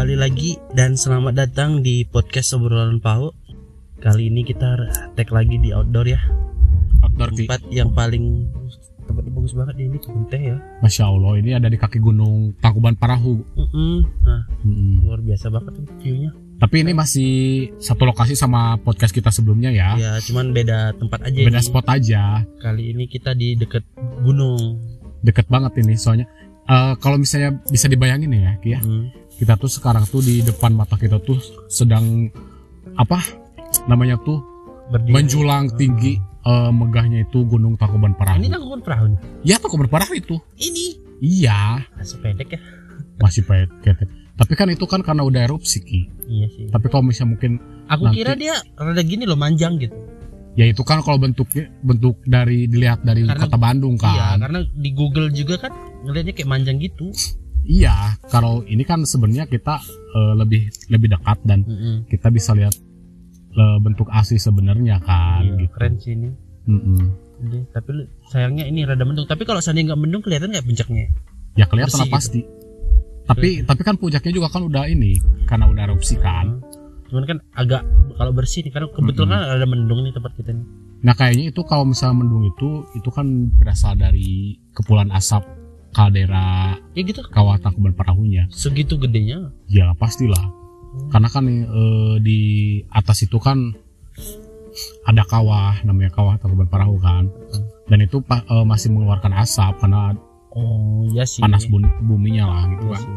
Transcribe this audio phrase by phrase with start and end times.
[0.00, 3.36] Kembali lagi dan selamat datang di podcast obrolan Pau.
[4.00, 6.16] Kali ini kita tag lagi di outdoor ya.
[7.04, 7.36] Outdoor.
[7.36, 8.48] Tempat yang paling
[9.04, 10.56] tempatnya bagus banget ini kebun teh ya.
[10.80, 13.44] Masya Allah ini ada di kaki gunung Tangkuban Parahu.
[13.44, 14.24] Mm-mm.
[14.24, 15.04] Nah, Mm-mm.
[15.04, 16.32] luar biasa banget tuh view-nya.
[16.56, 17.30] Tapi ini masih
[17.76, 20.00] satu lokasi sama podcast kita sebelumnya ya.
[20.00, 21.68] Ya, cuman beda tempat aja Beda ini.
[21.68, 23.84] spot aja, Kali ini kita di deket
[24.24, 24.80] gunung.
[25.20, 26.24] deket banget ini soalnya.
[26.64, 29.19] eh, kalau misalnya bisa dibayangin ya, Ki ya, Hmm.
[29.40, 32.28] Kita tuh sekarang tuh di depan mata kita tuh sedang
[32.94, 33.16] apa
[33.86, 34.44] namanya tuh
[34.88, 35.14] Berdiri.
[35.14, 38.36] menjulang tinggi eh, megahnya itu Gunung Tangkuban Parahu.
[38.36, 39.20] Ini tangkuban perahu nih.
[39.44, 40.36] Ya Tangkuban Parahu itu.
[40.56, 40.86] Ini.
[41.20, 42.60] Iya, Masih pendek ya.
[43.16, 44.08] masih pendek.
[44.34, 46.00] Tapi kan itu kan karena udah erupsi Ki.
[46.24, 46.64] Iya sih.
[46.68, 47.52] Tapi kalau misalnya mungkin
[47.86, 49.92] Aku nanti- kira dia rada gini loh manjang gitu.
[50.50, 54.36] ya itu kan kalau bentuknya bentuk dari dilihat dari Karena- kota Bandung Iya, kan.
[54.42, 57.14] karena di Google juga kan ngelihatnya kayak manjang gitu.
[57.64, 59.78] Iya, kalau ini kan sebenarnya kita
[60.16, 62.08] eh, lebih lebih dekat dan Mm-mm.
[62.08, 62.74] kita bisa lihat
[63.54, 65.72] eh, bentuk asli sebenarnya kan Iya, gitu.
[65.76, 66.28] keren sih ini.
[66.66, 67.00] Mm-mm.
[67.40, 67.90] Jadi, tapi
[68.28, 69.24] sayangnya ini rada mendung.
[69.24, 71.08] Tapi kalau seandainya nggak mendung kelihatan nggak puncaknya?
[71.56, 72.40] Ya kelihatan Bersih lah pasti.
[73.24, 75.16] Tapi tapi kan puncaknya juga kan udah ini
[75.48, 76.60] karena udah erupsi kan.
[77.08, 77.82] Cuman kan agak
[78.18, 80.66] kalau bersih nih karena kebetulan kan ada mendung nih tempat kita nih.
[81.00, 83.26] Nah kayaknya itu kalau misalnya mendung itu itu kan
[83.56, 85.42] berasal dari kepulan asap
[85.90, 87.22] kaldera Ya gitu.
[87.24, 88.46] kawah Tangkuban Parahunya.
[88.48, 89.50] Segitu gedenya.
[89.66, 90.50] Ya pastilah.
[91.08, 92.40] Karena kan eh, di
[92.88, 93.74] atas itu kan
[95.02, 97.26] ada kawah namanya kawah Tangkuban Parahu kan.
[97.86, 100.14] Dan itu pa- eh, masih mengeluarkan asap karena
[100.50, 101.38] Oh, iya sih.
[101.38, 103.00] panas bun- buminya lah gitu Iya kan.
[103.00, 103.14] sih.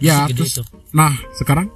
[0.00, 0.62] Ya, Segede terus itu.
[0.90, 1.70] nah sekarang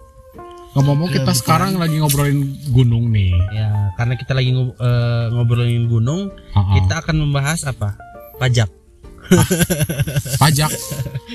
[0.73, 1.39] ngomong-ngomong kita bukan.
[1.39, 3.31] sekarang lagi ngobrolin gunung nih.
[3.53, 6.75] Ya, karena kita lagi ngob- eh, ngobrolin gunung, Ha-ha.
[6.75, 7.95] kita akan membahas apa?
[8.37, 8.67] Pajak.
[10.42, 10.70] pajak.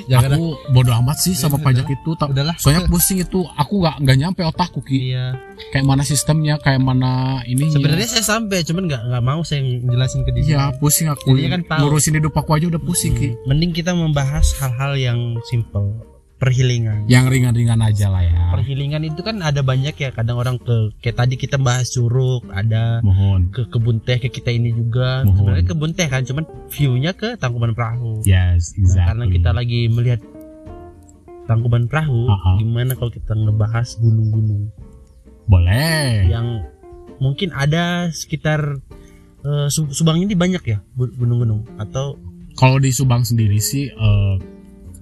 [0.10, 2.14] Jangan aku bodoh amat sih sama pajak itu.
[2.16, 2.56] Ta- Udahlah.
[2.58, 3.46] Soalnya pusing itu.
[3.58, 5.14] Aku nggak nggak nyampe otakku ki.
[5.14, 5.38] Iya.
[5.76, 7.70] Kayak mana sistemnya, kayak mana ini.
[7.70, 10.44] Sebenarnya saya sampai, cuman nggak nggak mau saya jelasin ke dia.
[10.46, 11.36] Iya pusing aku.
[11.36, 11.80] Jadinya kan tahu.
[11.88, 13.36] Ngurusin hidup aku aja udah pusing ki.
[13.46, 15.94] Mending kita membahas hal-hal yang simple,
[16.40, 17.04] perhilingan.
[17.06, 18.56] Yang ringan-ringan aja lah ya.
[18.56, 20.10] Perhilingan itu kan ada banyak ya.
[20.10, 23.52] Kadang orang ke kayak tadi kita bahas curug, ada Mohon.
[23.52, 25.22] ke kebun teh kayak kita ini juga.
[25.22, 25.36] Mohon.
[25.36, 28.24] Sebenarnya kebun teh kan, cuman view-nya ke Tangkuban Perahu.
[28.24, 29.06] Yes, Nah, exactly.
[29.06, 30.22] karena kita lagi melihat
[31.44, 32.56] Tangkuban Perahu, Uh-uh.
[32.58, 34.70] gimana kalau kita ngebahas gunung-gunung
[35.44, 36.30] boleh.
[36.30, 36.62] yang
[37.18, 38.78] mungkin ada sekitar
[39.66, 42.20] Su- Subang ini banyak ya gu- gunung-gunung atau
[42.54, 44.36] Kalau di Subang sendiri sih eh,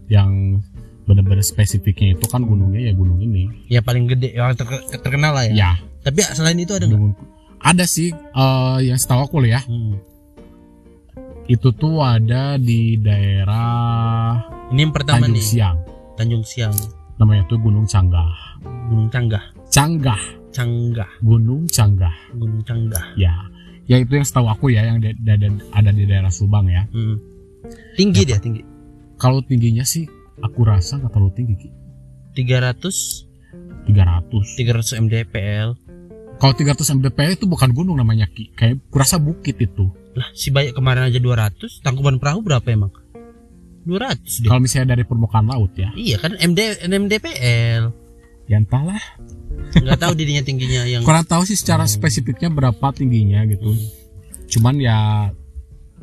[0.07, 0.61] yang
[1.07, 3.47] benar-benar spesifiknya itu kan gunungnya ya gunung ini.
[3.65, 5.53] ya paling gede yang ter- terkenal lah ya.
[5.55, 5.71] Ya,
[6.03, 6.99] Tapi selain itu ada nggak?
[6.99, 7.15] gunung.
[7.57, 9.63] Ada sih eh, yang setahu aku ya.
[9.63, 9.95] Hmm.
[11.47, 14.35] Itu tuh ada di daerah
[14.67, 15.77] Ini yang pertama Tanjung nih Siang.
[16.19, 16.75] Tanjung Siang,
[17.17, 18.59] Namanya tuh Gunung Canggah.
[18.91, 20.19] Gunung Canggah, Canggah,
[20.51, 22.11] Canggah, Gunung Canggah.
[22.35, 23.15] Gunung Canggah.
[23.15, 23.47] Ya.
[23.87, 26.83] Ya itu yang setahu aku ya yang da- da- da- ada di daerah Subang ya.
[26.91, 27.15] Hmm.
[27.95, 28.61] Tinggi Ya, dia tinggi.
[29.15, 30.03] Kalau tingginya sih
[30.41, 31.69] aku rasa nggak terlalu tinggi Ki.
[32.37, 33.27] 300
[33.87, 34.59] 300.
[34.59, 35.69] 300 mdpl.
[36.37, 38.51] Kalau 300 mdpl itu bukan gunung namanya Ki.
[38.53, 39.89] Kayak kurasa bukit itu.
[40.13, 42.91] Lah si banyak kemarin aja 200, Tangkuban Perahu berapa emang?
[43.87, 44.49] 200 deh.
[44.51, 45.89] Kalau misalnya dari permukaan laut ya.
[45.95, 47.83] Iya kan MD MDPL.
[48.47, 48.99] Ya entahlah.
[49.73, 53.73] Nggak tahu dirinya tingginya yang Kurang tahu sih secara spesifiknya berapa tingginya gitu.
[54.51, 55.31] Cuman ya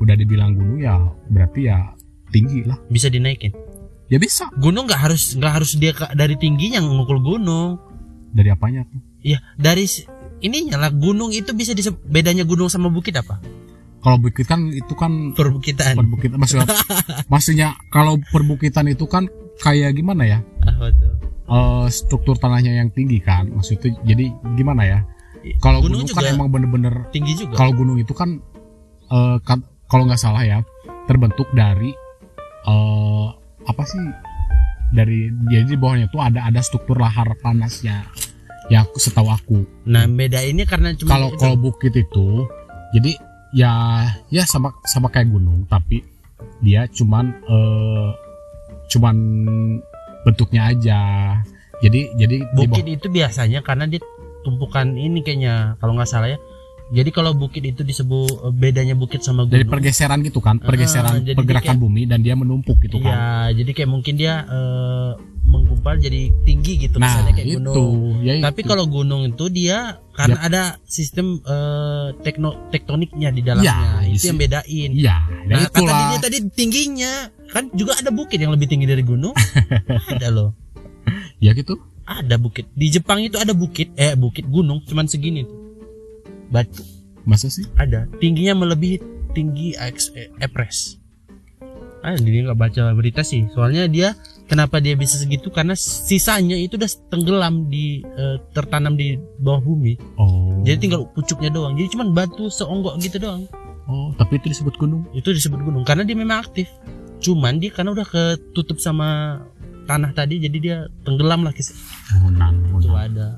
[0.01, 0.99] udah dibilang gunung ya
[1.31, 1.95] berarti ya
[2.35, 2.81] tinggi lah.
[2.91, 3.64] bisa dinaikin.
[4.07, 4.49] Ya bisa.
[4.55, 7.81] Gunung nggak harus nggak harus dia dari tingginya ngukul gunung.
[8.31, 9.01] Dari apanya tuh?
[9.25, 9.89] Iya, dari
[10.39, 13.41] ininya lah gunung itu bisa disebut bedanya gunung sama bukit apa?
[14.05, 15.97] Kalau bukit kan itu kan Perbukitan.
[15.97, 16.69] perbukitan maksudnya
[17.33, 19.25] maksudnya kalau perbukitan itu kan
[19.59, 20.39] kayak gimana ya?
[20.61, 21.13] Apa tuh?
[21.45, 23.49] Eh, struktur tanahnya yang tinggi kan.
[23.49, 24.99] Maksudnya jadi gimana ya?
[25.61, 27.57] Kalau Gunung gunung, kan emang bener-bener Tinggi juga.
[27.57, 28.41] kalau gunung itu kan
[29.09, 30.61] eh, kan- kalau nggak salah ya
[31.05, 31.93] terbentuk dari
[32.65, 33.29] eh
[33.65, 34.01] apa sih
[34.91, 38.05] dari jadi di bawahnya tuh ada ada struktur lahar panasnya
[38.67, 41.39] ya aku- setahu aku Nah, beda ini karena cuma kalau itu.
[41.39, 42.47] kalau bukit itu
[42.93, 43.13] jadi
[43.53, 43.73] ya
[44.29, 46.01] ya sama sama kayak gunung tapi
[46.61, 48.09] dia cuman eh
[48.87, 49.17] cuman
[50.23, 51.01] bentuknya aja
[51.81, 54.01] jadi jadi bukit itu biasanya karena dia
[54.41, 56.39] tumpukan ini kayaknya kalau nggak salah ya.
[56.87, 59.53] Jadi kalau bukit itu disebut bedanya bukit sama gunung.
[59.53, 63.09] dari pergeseran gitu kan pergeseran jadi dia pergerakan kayak- bumi dan dia menumpuk gitu kan
[63.11, 63.25] Iya,
[63.57, 65.11] jadi kayak mungkin dia eh,
[65.45, 68.21] menggumpal jadi tinggi gitu nah misalnya kayak itu gunung.
[68.21, 68.69] ya Tapi itu.
[68.69, 69.79] kalau gunung itu dia
[70.13, 73.65] karena ada sistem eh, tekno tektoniknya di dalamnya.
[73.65, 74.91] Ya, itu isi- yang bedain.
[74.93, 75.99] Iya, ya Nah, kata itulah.
[76.07, 77.13] dia tadi tingginya
[77.49, 79.33] kan juga ada bukit yang lebih tinggi dari gunung.
[80.13, 80.53] ada loh.
[81.39, 81.81] Ya gitu.
[82.05, 82.69] Ada bukit.
[82.71, 85.65] Di Jepang itu ada bukit, eh bukit gunung cuman segini tuh.
[86.51, 86.83] Batu
[87.25, 87.65] Masa sih?
[87.81, 88.05] ada.
[88.21, 89.01] Tingginya melebihi
[89.33, 91.01] tinggi eh, Everest.
[92.05, 93.49] Ah, dia nggak baca berita sih.
[93.57, 94.13] Soalnya dia
[94.45, 99.97] kenapa dia bisa segitu karena sisanya itu udah tenggelam di eh, tertanam di bawah bumi.
[100.21, 100.61] Oh.
[100.69, 101.81] Jadi tinggal pucuknya doang.
[101.81, 103.49] Jadi cuman batu seonggok gitu doang.
[103.89, 105.09] Oh, tapi itu disebut gunung.
[105.17, 106.69] Itu disebut gunung karena dia memang aktif.
[107.25, 109.41] Cuman dia karena udah ketutup sama
[109.89, 110.77] tanah tadi jadi dia
[111.09, 111.77] tenggelam lah kis-
[112.21, 113.01] Hunan, itu Hunan.
[113.01, 113.29] ada.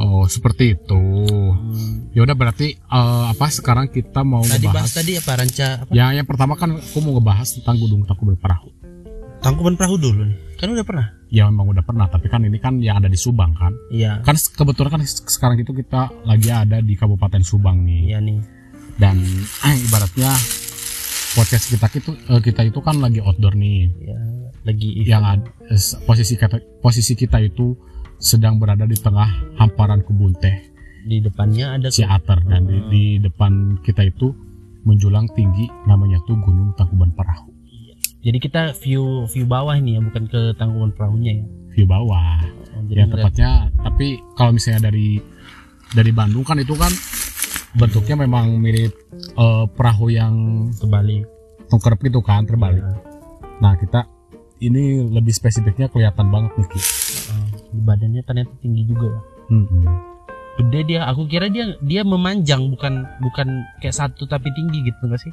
[0.00, 1.02] Oh, seperti itu.
[1.26, 2.08] Hmm.
[2.16, 5.92] Ya udah berarti eh, apa sekarang kita mau Tadi ngebahas bahas tadi apa ranca apa?
[5.92, 8.68] Ya, yang pertama kan aku mau ngebahas tentang Gunung Tangkuban Perahu.
[9.42, 10.38] Tangkuban Perahu dulu nih.
[10.56, 11.06] Kan udah pernah.
[11.32, 13.72] Ya memang udah pernah, tapi kan ini kan yang ada di Subang kan.
[13.90, 14.22] Iya.
[14.22, 18.14] Kan kebetulan kan sekarang itu kita lagi ada di Kabupaten Subang nih.
[18.14, 18.38] Iya nih.
[18.96, 19.18] Dan
[19.66, 20.30] eh, ibaratnya
[21.32, 23.90] podcast kita itu eh, kita itu kan lagi outdoor nih.
[24.04, 24.18] Ya,
[24.62, 27.74] lagi Yang ad- eh, posisi kita posisi kita itu
[28.22, 30.72] sedang berada di tengah hamparan kebun teh
[31.02, 34.30] di depannya ada Ciater dan di, di depan kita itu
[34.86, 37.50] menjulang tinggi namanya tuh Gunung Tangkuban Perahu.
[38.22, 41.44] Jadi kita view view bawah ini ya, bukan ke Tangkuban Perahunya ya.
[41.74, 42.38] View bawah.
[42.78, 45.18] Oh, ya tepatnya tapi kalau misalnya dari
[45.90, 46.90] dari Bandung kan itu kan
[47.74, 50.34] bentuknya memang mirip eh, perahu yang
[50.78, 51.26] terbalik.
[51.66, 52.84] tengkurap gitu kan terbalik.
[52.84, 53.00] Ya.
[53.64, 54.04] Nah kita
[54.60, 56.80] ini lebih spesifiknya kelihatan banget nih Ki.
[57.72, 59.20] Oh, di badannya ternyata tinggi juga ya.
[59.48, 59.84] Mm-mm.
[60.52, 63.48] Gede dia, aku kira dia dia memanjang bukan bukan
[63.80, 65.32] kayak satu tapi tinggi gitu enggak sih?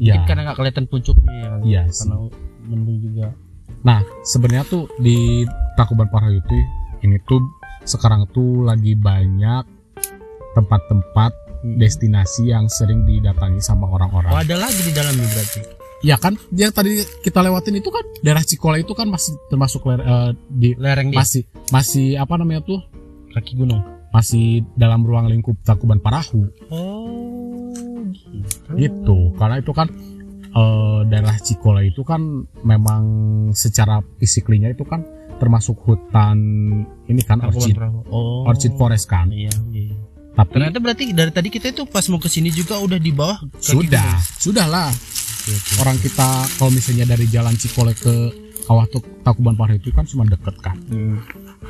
[0.00, 1.50] Ya, Mungkin karena nggak kelihatan puncuknya ya.
[1.60, 1.82] iya.
[1.84, 2.16] Karena
[2.64, 3.26] mendung juga.
[3.82, 5.44] Nah sebenarnya tuh di
[5.76, 6.56] Tangkuban Perahu itu
[7.02, 7.44] ini tuh
[7.84, 9.68] sekarang tuh lagi banyak
[10.50, 11.32] tempat-tempat
[11.62, 11.78] Hmm.
[11.78, 14.34] destinasi yang sering didatangi sama Oh orang-orang.
[14.34, 15.60] ada lagi di dalamnya berarti.
[16.02, 16.90] Ya kan, yang tadi
[17.20, 21.16] kita lewatin itu kan daerah Cikola itu kan masih termasuk ler- eh, di Lereng dia,
[21.16, 22.82] masih masih apa namanya tuh
[23.32, 23.80] kaki gunung.
[24.10, 24.44] masih
[24.74, 28.76] dalam ruang lingkup Tangkuban Parahu Oh, gitu.
[28.76, 29.88] gitu karena itu kan
[30.44, 32.20] eh, daerah Cikola itu kan
[32.60, 33.02] memang
[33.52, 35.00] secara fisiklinya itu kan
[35.38, 36.36] termasuk hutan
[37.06, 37.76] ini kan Tangkuban orchid.
[38.06, 38.44] Oh.
[38.44, 39.96] orchid forest kan Iya, iya.
[40.34, 43.40] tapi Ternyata berarti dari tadi kita itu pas mau ke sini juga udah di bawah
[43.56, 44.04] sudah
[44.36, 44.92] sudah lah
[45.42, 45.82] Oke.
[45.82, 46.28] orang kita
[46.58, 48.14] kalau misalnya dari jalan Cikole ke
[48.62, 48.86] kawah
[49.26, 51.18] Tangkuban Parahu itu kan cuma deket kan Hmm,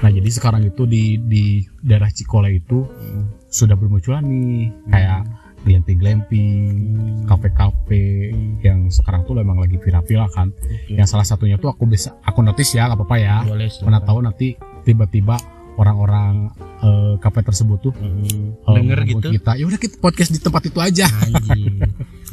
[0.04, 5.24] nah jadi sekarang itu di di daerah Cikole itu hmm, sudah bermunculan nih kayak
[5.62, 7.24] glamping-glamping hmm.
[7.30, 8.34] kafe-kafe
[8.66, 10.50] yang sekarang tuh memang lagi viral-viral kan.
[10.50, 10.98] Oke.
[10.98, 13.36] Yang salah satunya tuh aku bisa aku notice ya, nggak apa-apa ya.
[13.46, 15.38] Boleh Mana tahu nanti tiba-tiba
[15.74, 18.58] orang-orang eh, kafe tersebut tuh Hmm.
[18.58, 19.28] eh, Denger gitu.
[19.30, 19.54] kita.
[19.54, 21.06] Ya udah kita podcast di tempat itu aja.
[21.06, 21.78] Anjing.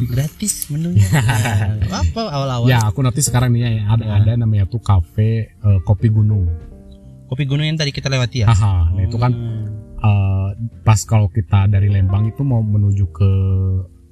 [0.01, 1.06] Gratis menunya.
[2.01, 2.65] Apa awal-awal?
[2.65, 4.13] Ya, aku notice sekarang nih ya, ada Ya.
[4.18, 6.50] ada namanya tuh kafe eh, kopi gunung.
[7.25, 8.47] Kopi gunung yang tadi kita lewati ya.
[8.50, 9.65] Haha, nah itu kan Hmm.
[10.00, 10.50] eh,
[10.81, 13.30] pas kalau kita dari Lembang itu mau menuju ke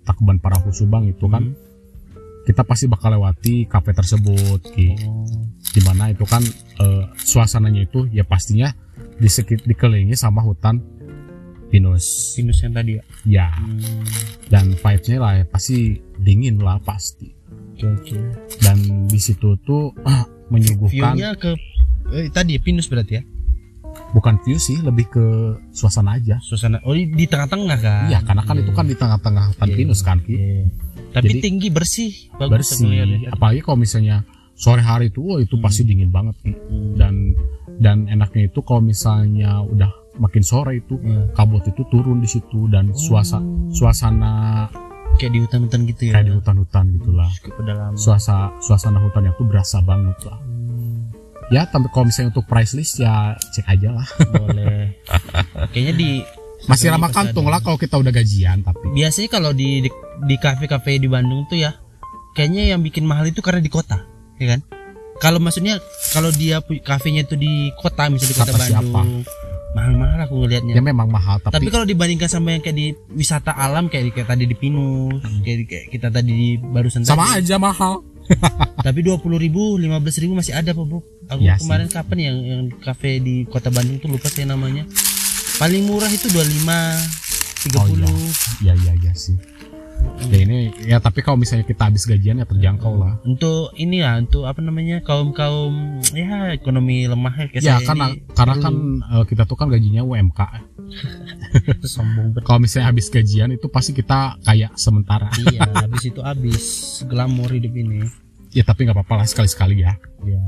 [0.03, 1.55] Tangkuban Parahu Subang itu kan Hmm.
[2.43, 4.93] kita pasti bakal lewati kafe tersebut Ki.
[5.03, 5.25] Oh.
[5.67, 6.39] di mana itu kan
[6.77, 8.71] eh, suasananya itu ya pastinya
[9.17, 10.81] disekit dikelilingi sama hutan
[11.67, 13.03] pinus Pinus yang tadi ya.
[13.25, 14.03] ya Hmm.
[14.47, 15.77] dan vibesnya lah ya, pasti
[16.17, 17.33] dingin lah pasti
[17.73, 18.17] Oke oke.
[18.59, 21.51] dan di situ tuh ah, menyuguhkan View-nya ke
[22.09, 23.23] eh, tadi ya, Pinus berarti ya.
[24.07, 25.25] bukan view sih lebih ke
[25.71, 28.07] suasana aja Suasana oh di, di tengah-tengah kan.
[28.07, 29.75] iya karena kan itu kan di tengah-tengah hutan Iya.
[29.75, 30.33] pinus kan Ki.
[30.33, 30.63] Iya.
[31.09, 33.29] Tapi Jadi- tinggi bersih, bagus bersih ngeliatnya.
[33.29, 34.21] apalagi kalau misalnya
[34.53, 35.65] sore hari itu wah itu Hmm.
[35.65, 36.53] pasti dingin banget Ki.
[36.53, 36.93] Hmm.
[36.95, 37.13] dan
[37.77, 41.29] dan enaknya itu kalau misalnya udah makin sore itu Iya.
[41.31, 43.69] kabut itu turun di situ dan suasana Oh.
[43.69, 44.33] suasana
[45.15, 46.13] kayak di hutan-hutan gitu ya.
[46.13, 47.97] kayak di hutan-hutan gitulah pedalaman.
[48.57, 51.09] suasana hutannya tuh berasa banget lah Hmm,
[51.47, 54.97] ya tapi kalau misalnya untuk price list ya cek aja lah boleh.
[55.69, 56.09] Kayaknya di
[56.65, 59.89] masih Di ramah kantong lah kalau kita udah gajian tapi biasanya kalau di di,
[60.23, 61.77] di kafe-kafe di Bandung tuh ya
[62.33, 64.01] kayaknya yang bikin mahal itu karena di kota
[64.35, 64.61] ya kan
[65.17, 65.81] kalau maksudnya
[66.11, 68.85] kalau dia kafenya itu di kota misalnya di kota Kata siapa?
[68.85, 69.25] Bandung
[69.67, 73.53] mahal-mahal aku ngelihatnya ya memang mahal tapi, tapi, kalau dibandingkan sama yang kayak di wisata
[73.53, 77.09] alam kayak, kayak tadi di Pinus kayak, kayak kita tadi di barusan Hmm.
[77.13, 77.45] sama tadi.
[77.45, 78.01] aja mahal.
[78.87, 81.63] Tapi dua puluh ribu lima belas ribu masih ada pak bu aku sih.
[81.63, 84.83] kemarin kapan yang yang kafe di kota Bandung tuh lupa saya namanya.
[85.55, 86.91] Paling murah itu dua lima
[87.63, 88.11] tiga puluh.
[88.59, 89.37] Ya ya ya sih
[90.27, 90.57] ya ini
[90.89, 93.21] ya tapi kalau misalnya kita habis gajian ya terjangkau lah.
[93.23, 98.25] Untuk ini ya untuk apa namanya kaum kaum ya ekonomi lemah ya ya karena ini.
[98.33, 100.41] karena kan eh, kita tuh kan gajinya UMK
[101.93, 105.29] sombong betul kalau misalnya habis gajian itu pasti kita kayak sementara.
[105.51, 106.63] Iya habis itu habis
[107.05, 108.07] glamor hidup ini.
[108.51, 109.93] Ya tapi nggak apa-apa lah sekali-sekali ya.
[110.25, 110.41] Ya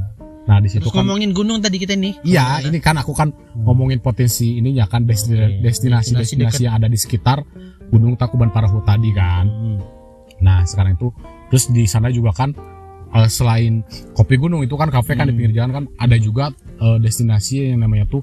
[0.49, 2.25] Nah di situ kan ngomongin gunung tadi kita nih.
[2.25, 6.89] Iya, ini kan aku kan ngomongin potensi ininya kan destinasi destinasi Destinasi destinasi yang ada
[6.89, 7.45] di sekitar
[7.89, 9.45] Gunung Tangkuban Parahu tadi kan.
[9.45, 9.79] Hmm.
[10.39, 11.09] Nah sekarang itu
[11.47, 12.53] terus di sana juga kan
[13.09, 13.81] eh, selain
[14.13, 15.39] kopi gunung itu kan kafe kan di Hmm.
[15.39, 18.21] pinggir jalan kan ada juga eh, destinasi yang namanya tuh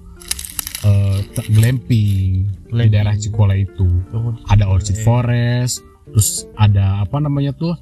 [0.82, 2.90] eh, te- glamping, di Glamping.
[2.90, 3.86] daerah Cikole itu.
[4.12, 4.96] Oh, Ada Orchid.
[4.98, 7.74] Forest, terus ada apa namanya tuh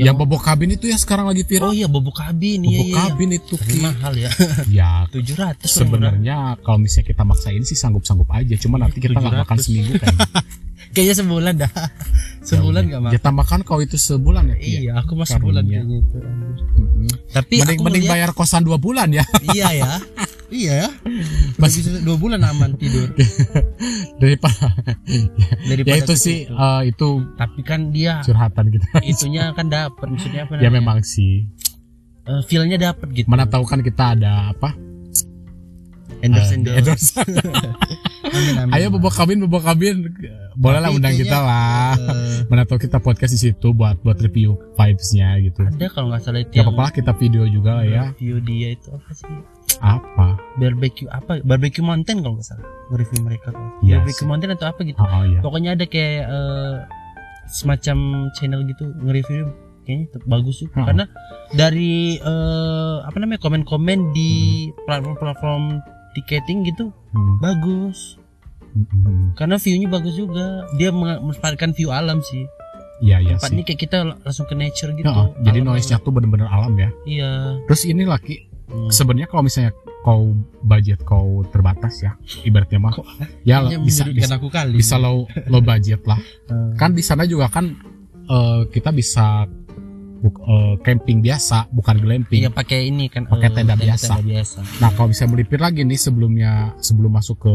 [0.00, 1.70] yang Yang- bobok kabin itu ya sekarang lagi Oh viral.
[1.70, 2.96] iya bobok kabin iya bobok iya.
[3.04, 3.80] kabin itu Tapi Ki.
[3.80, 4.30] mahal ya.
[4.80, 9.42] ya 700 sebenarnya kalau misalnya kita maksain sih sanggup-sanggup aja cuma nanti kita nggak 700.
[9.44, 10.14] makan seminggu kan
[10.90, 11.70] Kayaknya sebulan dah.
[12.50, 13.14] sebulan nggak makan.
[13.14, 14.58] kita makan kau itu sebulan ya ya?
[14.58, 16.16] Iya, aku masih sebulan kayaknya itu.
[16.18, 16.22] anjir.
[16.74, 17.08] Mm-mm.
[17.30, 19.90] Tapi mending mending bayar kosan dua bulan ya Iya ya.
[20.50, 20.90] Iya ya.
[21.56, 23.10] Masih dua bulan aman tidur.
[24.20, 24.76] daripada
[25.62, 26.52] Daripada ya itu sih situ.
[26.52, 30.72] eh, itu Tapi kan dia curhatan kita itunya kan dapat maksudnya apa ya namanya?
[30.76, 31.48] memang sih
[32.22, 33.26] Eh, feel-nya dapat gitu.
[33.26, 34.76] mana tahu kan kita ada apa
[36.20, 36.78] endorse Eh, endorse.
[36.78, 37.10] endorse.
[38.22, 38.72] Amin, amin.
[38.72, 40.04] ayo bobok kabin bobok kabin
[40.54, 44.20] boleh lah Tapi undang kita lah Eh, mana tahu kita podcast di situ buat buat
[44.20, 47.86] review vibesnya gitu ada kalau nggak salah itu Gak apa-apa lah kita video juga lah
[47.88, 49.32] ya review dia itu apa sih?
[49.78, 51.38] Apa Barbecue apa?
[51.40, 52.66] Barbecue Mountain kalau nggak salah.
[52.90, 53.66] Review mereka tuh.
[53.80, 54.26] Iya Barbecue.
[54.26, 54.98] Mountain atau apa gitu.
[54.98, 56.76] oh, oh, ya Pokoknya ada kayak eh,
[57.46, 57.98] semacam
[58.32, 59.50] channel gitu nge-review
[59.82, 60.86] kayaknya bagus sih Hmm.
[60.86, 61.04] karena
[61.50, 64.30] dari eh, apa namanya komen-komen di
[64.84, 68.14] platform-platform tiketing gitu Hmm, bagus
[68.70, 69.24] hmm, hmm.
[69.34, 72.46] karena view-nya bagus juga dia memanfaatkan view alam sih
[73.00, 76.12] iya iya tempat sih ini kayak kita langsung ke nature gitu Ya, jadi noise-nya tuh
[76.12, 78.86] bener-bener alam ya iya terus ini laki Hmm.
[78.88, 82.94] sebenarnya kalau misalnya kau budget kau terbatas ya ibaratnya mah
[83.42, 86.16] ya bisa bisa, aku kali bisa low low budget lah
[86.48, 86.74] Hmm.
[86.74, 87.74] kan di sana juga kan
[88.24, 89.44] eh, kita bisa
[90.16, 94.18] buk- eh, camping biasa bukan glamping iya pakai ini kan Pakai eh, tenda biasa.
[94.18, 97.54] biasa nah kalau bisa melipir lagi nih sebelumnya sebelum masuk ke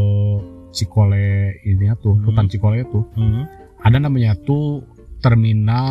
[0.71, 1.25] Cikole
[1.61, 2.23] ini ya tuh Hmm.
[2.25, 3.47] hutan Cikole itu Hmm.
[3.79, 4.83] ada namanya tuh
[5.19, 5.87] terminal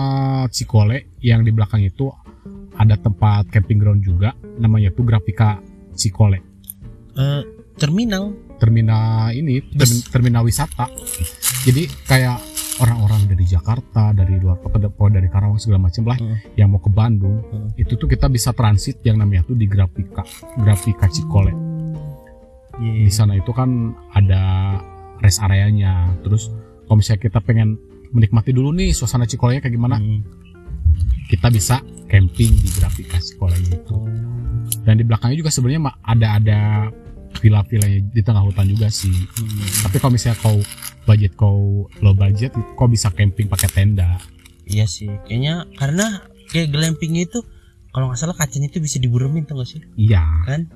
[0.49, 2.13] Cikole yang di belakang itu
[2.75, 5.59] ada tempat camping ground juga namanya tuh Grafika
[5.93, 6.39] Cikole
[7.15, 7.43] Eh,
[7.75, 9.63] terminal terminal ini
[10.09, 10.91] terminal wisata
[11.63, 12.39] jadi kayak
[12.77, 16.39] orang-orang dari Jakarta dari luar kota dari- Karawang segala macam lah Hmm.
[16.55, 17.71] yang mau ke Bandung Hmm.
[17.75, 20.23] itu tuh kita bisa transit yang namanya tuh di Grafika
[20.57, 21.55] Grafika Cikole
[22.75, 23.07] Iya.
[23.07, 23.71] di sana itu kan
[24.11, 24.43] ada
[25.19, 26.51] rest areanya terus
[26.85, 27.79] kalau misalnya kita pengen
[28.11, 30.23] menikmati dulu nih suasana Cikole kayak gimana Hmm.
[31.27, 33.99] Kita bisa camping di Grafika Cikole itu
[34.81, 36.59] dan di belakangnya juga sebenarnya ada ada
[37.35, 39.83] villa-villanya di tengah hutan juga sih Hmm.
[39.83, 40.59] tapi kalau misalnya kau
[41.05, 41.59] budget kau
[41.99, 44.19] low budget kau bisa camping pakai tenda
[44.65, 47.45] Iya sih, kayaknya karena kayak glamping itu
[47.91, 49.85] kalau nggak salah kacanya itu bisa diburemin tuh gak sih?
[49.95, 50.73] iya Kan?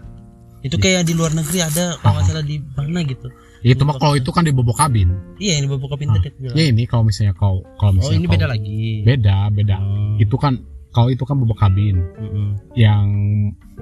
[0.61, 1.01] Itu Iya.
[1.01, 2.29] kayak di luar negeri ada kalau nggak Ah.
[2.29, 3.33] salah di mana gitu.
[3.71, 6.55] Itu mah kalau itu kan di bobok kabin Iya ini bapak pintar dia bilang.
[6.55, 8.83] ya ini kalau misalnya kau kalau oh misalnya ini kau- beda lagi.
[9.03, 10.15] beda beda Oh.
[10.17, 10.55] itu kan
[10.89, 12.49] kalau itu kan bobok kabin Mm-mm.
[12.75, 13.07] yang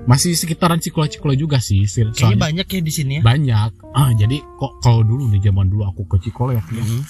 [0.05, 3.23] masih sekitaran Cikole-Cikole juga sih sih, Kayaknya soalnya banyak ya di sini ya.
[3.23, 7.00] banyak ah jadi kok kalau dulu nih zaman dulu aku ke Cikole ya Mm-mm.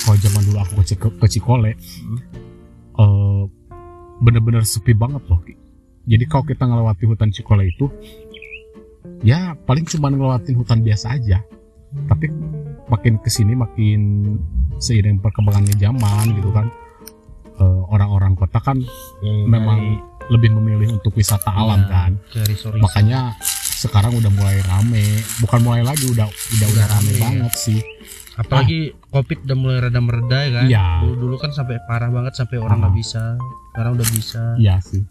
[0.00, 2.18] kalau zaman dulu aku ke, ke Cikole Hmm.
[2.94, 3.42] eh
[4.16, 5.40] bener-bener sepi banget loh
[6.04, 7.88] jadi kalau kita ngelewati hutan Cikole itu
[9.20, 11.40] ya paling cuma ngelewatin hutan biasa aja
[12.06, 12.26] tapi
[12.86, 14.00] makin ke sini makin
[14.76, 16.66] seiring perkembangannya zaman gitu kan
[17.54, 18.78] eh, orang-orang kota kan
[19.20, 21.88] Ya, memang lebih memilih untuk wisata alam Iya.
[21.88, 22.10] kan
[22.44, 23.36] resort makanya
[23.78, 25.04] sekarang udah mulai rame
[25.38, 27.20] bukan mulai lagi udah udah udah rame rame, ya.
[27.20, 27.80] banget sih
[28.34, 30.64] apalagi covid udah mulai rada mereda ya kan.
[30.66, 30.84] Iya.
[31.04, 32.98] Dulu, dulu kan sampai parah banget sampai orang nggak Ah.
[32.98, 33.22] bisa.
[33.70, 34.42] Sekarang udah bisa.
[34.56, 35.02] iya sih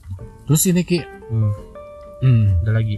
[0.43, 1.53] terus ini ki Hmm.
[2.19, 2.97] hmm, Ada lagi.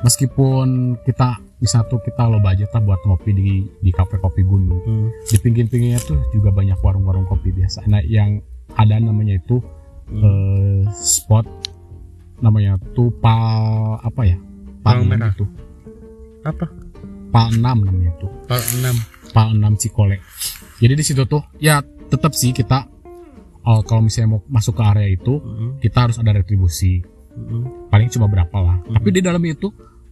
[0.00, 0.66] Meskipun
[1.02, 3.48] kita bisa tuh kita lo budget lah buat ngopi di
[3.78, 5.08] di kafe kopi gunung Hmm.
[5.24, 8.40] di pinggir-pinggirnya tuh juga banyak warung-warung kopi biasa nah yang
[8.72, 9.60] ada namanya itu
[10.06, 10.22] Hmm.
[10.22, 11.42] eh, spot
[12.36, 14.36] namanya tuh pal apa ya
[14.80, 15.30] pal Palang 6 merah.
[15.32, 15.44] itu
[16.42, 16.66] Apa?
[17.26, 18.94] pal 6 namanya tuh Pal 6.
[19.32, 20.20] pal 6 Cikole
[20.76, 22.86] jadi di situ tuh ya tetap sih kita
[23.64, 25.80] oh, kalau misalnya mau masuk ke area itu Mm-mm.
[25.80, 27.02] kita harus ada retribusi
[27.36, 27.88] Mm-mm.
[27.88, 28.94] paling cuma berapa lah Mhm.
[28.94, 29.68] tapi di dalam itu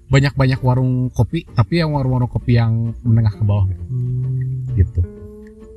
[0.06, 4.68] banyak-banyak warung kopi tapi yang warung-warung kopi yang menengah ke bawah gitu, Hmm.
[4.74, 5.00] gitu.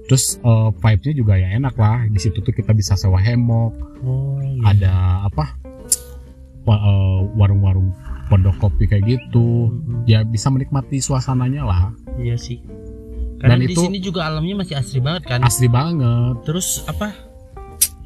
[0.05, 4.37] terus eh, vibe-nya juga ya enak lah di situ tuh kita bisa sewa hemok Oh,
[4.39, 4.61] iya.
[4.69, 4.93] ada
[5.25, 5.55] apa
[6.65, 7.91] eh, warung-warung
[8.27, 10.03] pondok kopi kayak gitu Mm-mm.
[10.03, 11.83] ya bisa menikmati suasananya lah
[12.15, 12.57] Iya sih.
[13.37, 15.39] Karena Dan di itu- sini juga alamnya masih asri banget kan.
[15.39, 17.13] asli banget Terus apa?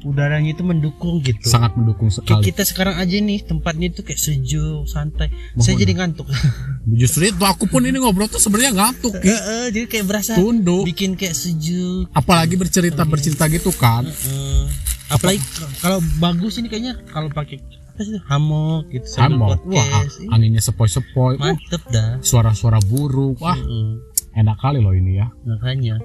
[0.02, 1.46] Udaranya itu mendukung gitu.
[1.46, 2.44] Sangat mendukung kayak sekali.
[2.50, 5.30] kita sekarang aja nih tempatnya itu kayak sejuk santai.
[5.54, 5.62] Mohon.
[5.62, 6.26] saya jadi ngantuk.
[7.00, 9.30] Justru itu aku pun ini ngobrol tuh sebenarnya ngantuk Ki.
[9.30, 10.82] Heeh, jadi kayak berasa tunduk.
[10.86, 12.10] bikin kayak sejuk.
[12.10, 14.06] Apalagi bercerita bercerita gitu kan.
[14.06, 14.66] Heeh.
[15.12, 15.44] apalagi
[15.84, 17.60] kalau bagus ini kayaknya kalau pakai
[17.92, 19.84] apa sih hammock gitu hammock wah
[20.32, 21.36] anginnya sepoi-sepoi.
[21.36, 22.16] Uh, mantep dah.
[22.24, 24.00] suara-suara burung wah Heeh,
[24.40, 25.28] enak kali loh ini ya.
[25.44, 26.00] Makanya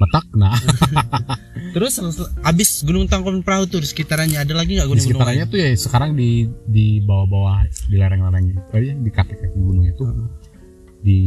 [0.00, 0.56] letak nah
[1.76, 2.00] terus
[2.42, 5.52] abis Gunung Tangkuban Perahu tuh di sekitarannya ada lagi nggak di gunung-gunung sekitarnya lain?
[5.52, 6.30] tuh ya sekarang di
[6.66, 10.02] di bawah-bawah di lereng-lereng aja di kaki-kaki gunung itu
[11.00, 11.20] di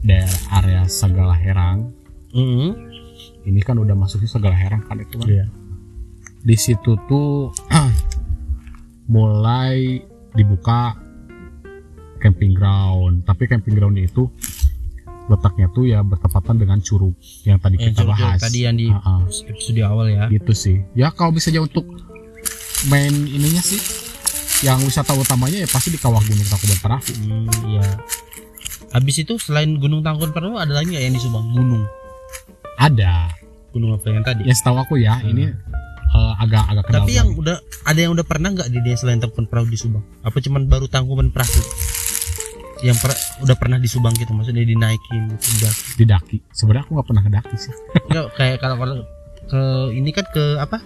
[0.00, 1.92] daerah area Segala Herang
[2.32, 2.72] Heeh.
[3.44, 5.46] ini kan udah masuknya Segala Herang kan itu kan Iya.
[6.40, 7.52] di situ tuh
[9.12, 10.00] mulai
[10.32, 10.96] dibuka
[12.20, 14.28] camping ground tapi camping ground itu
[15.30, 18.90] letaknya tuh ya bertepatan dengan curug yang tadi Yang kita curug bahas tadi yang di
[18.90, 19.20] Ah, ah.
[19.46, 21.86] episode awal ya gitu sih ya kalau bisa aja untuk
[22.86, 23.78] main ininya sih
[24.60, 27.86] yang wisata utamanya ya pasti di kawah gunung Tangkuban Perahu Hmm, iya.
[28.90, 31.46] Habis itu selain Gunung Tangkuban Perahu ada lagi nggak yang di Subang?
[31.48, 31.86] Gunung.
[32.74, 33.30] ada
[33.70, 34.42] Gunung apa yang tadi?
[34.42, 35.46] yang setahu aku ya ini
[36.10, 36.90] eh, agak Hmm.
[36.90, 37.56] Tapi yang udah
[37.86, 40.02] ada yang udah pernah nggak di dia selain Tangkuban Perahu di Subang?
[40.20, 41.62] Apa cuman baru Tangkuban Perahu?
[42.80, 45.46] Yang per- udah pernah di Subang gitu maksudnya dinaikin gitu.
[45.58, 45.72] Udah.
[45.96, 47.72] didaki sebenarnya aku nggak pernah ngedaki sih
[48.08, 48.96] Nggak kayak kalau kalau
[49.42, 49.60] ke
[49.92, 50.78] ini kan ke apa?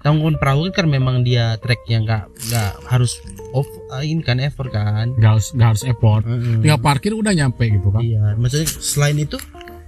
[0.00, 3.16] Tangkuban Perahu kan memang dia trek yang nggak nggak harus
[3.50, 5.08] off ah, ini kan effort kan.
[5.10, 6.60] nggak harus nggak harus effort Mm-mm.
[6.60, 9.40] tinggal parkir udah nyampe gitu kan Iya, maksudnya selain itu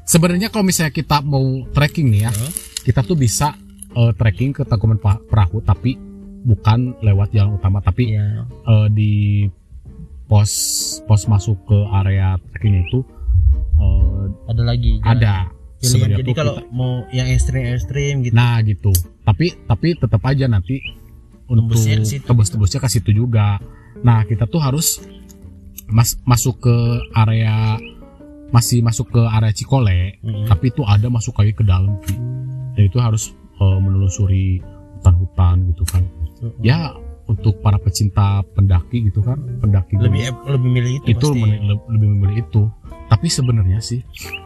[0.02, 2.52] sebenarnya kalau misalnya kita mau trekking nih ya Heeh.
[2.82, 3.52] kita tuh bisa
[3.92, 6.00] eh, trekking ke Tangkuban Pa- Perahu tapi
[6.40, 8.48] bukan lewat jalan utama tapi Iya.
[8.48, 9.12] eh, di
[10.26, 10.50] pos
[11.02, 13.00] pos masuk ke area trekkingnya itu
[13.76, 14.92] eh, Ada lagi.
[14.96, 15.12] jalan.
[15.12, 15.34] ada
[15.76, 16.18] Pilihan.
[16.18, 18.34] Jadi kalau kita- mau yang ekstrim-ekstrim gitu.
[18.34, 18.90] nah gitu
[19.22, 20.80] tapi tapi tetap aja nanti
[21.46, 22.24] untuk Tembusnya ke situ.
[23.14, 23.60] juga
[24.00, 24.98] nah kita tuh harus
[25.86, 26.76] mas masuk ke
[27.14, 27.78] area
[28.48, 30.46] masih masuk ke area Cikole Mm.
[30.46, 32.00] tapi itu ada masuk lagi ke dalam
[32.72, 34.58] dan itu harus eh, menelusuri
[34.96, 36.02] hutan-hutan gitu kan
[36.36, 36.52] Mm.
[36.60, 36.78] ya
[37.26, 41.40] untuk para pecinta pendaki gitu kan pendaki lebih gunung, lebih milih itu, itu pasti.
[41.40, 42.62] men- le- lebih memilih itu
[43.06, 44.02] tapi sebenarnya sih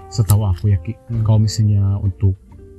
[0.08, 1.22] setahu aku ya Ki Hmm.
[1.22, 2.36] kalau misalnya untuk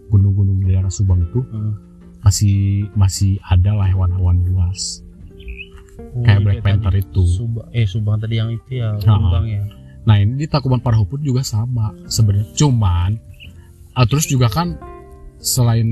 [0.07, 1.73] gunung-gunung di daerah Subang itu Mm.
[2.19, 2.57] masih
[2.91, 5.01] masih ada lah hewan-hewan buas
[6.03, 8.97] Oh, kayak iya, Black Panther itu Subang, eh Subang tadi yang itu ya.
[8.97, 9.63] Subang ya.
[10.01, 13.21] nah ini di Tangkuban Parahu pun juga sama sebenarnya cuman
[13.93, 14.75] ah, terus juga kan
[15.37, 15.87] selain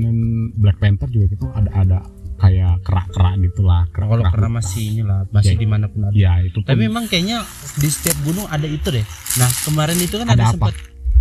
[0.52, 1.98] Black Panther juga gitu ada ada
[2.40, 4.56] kayak kerak-kerak gitulah Nah, kalau kerak-kerak karena hutan.
[4.56, 5.58] masih inilah, masih Ya.
[5.58, 6.14] di mana pun ada.
[6.14, 7.38] ya itu pun Tapi memang kayaknya
[7.76, 9.04] di setiap gunung ada itu deh.
[9.36, 10.72] Nah kemarin itu kan Ada ada, sempat,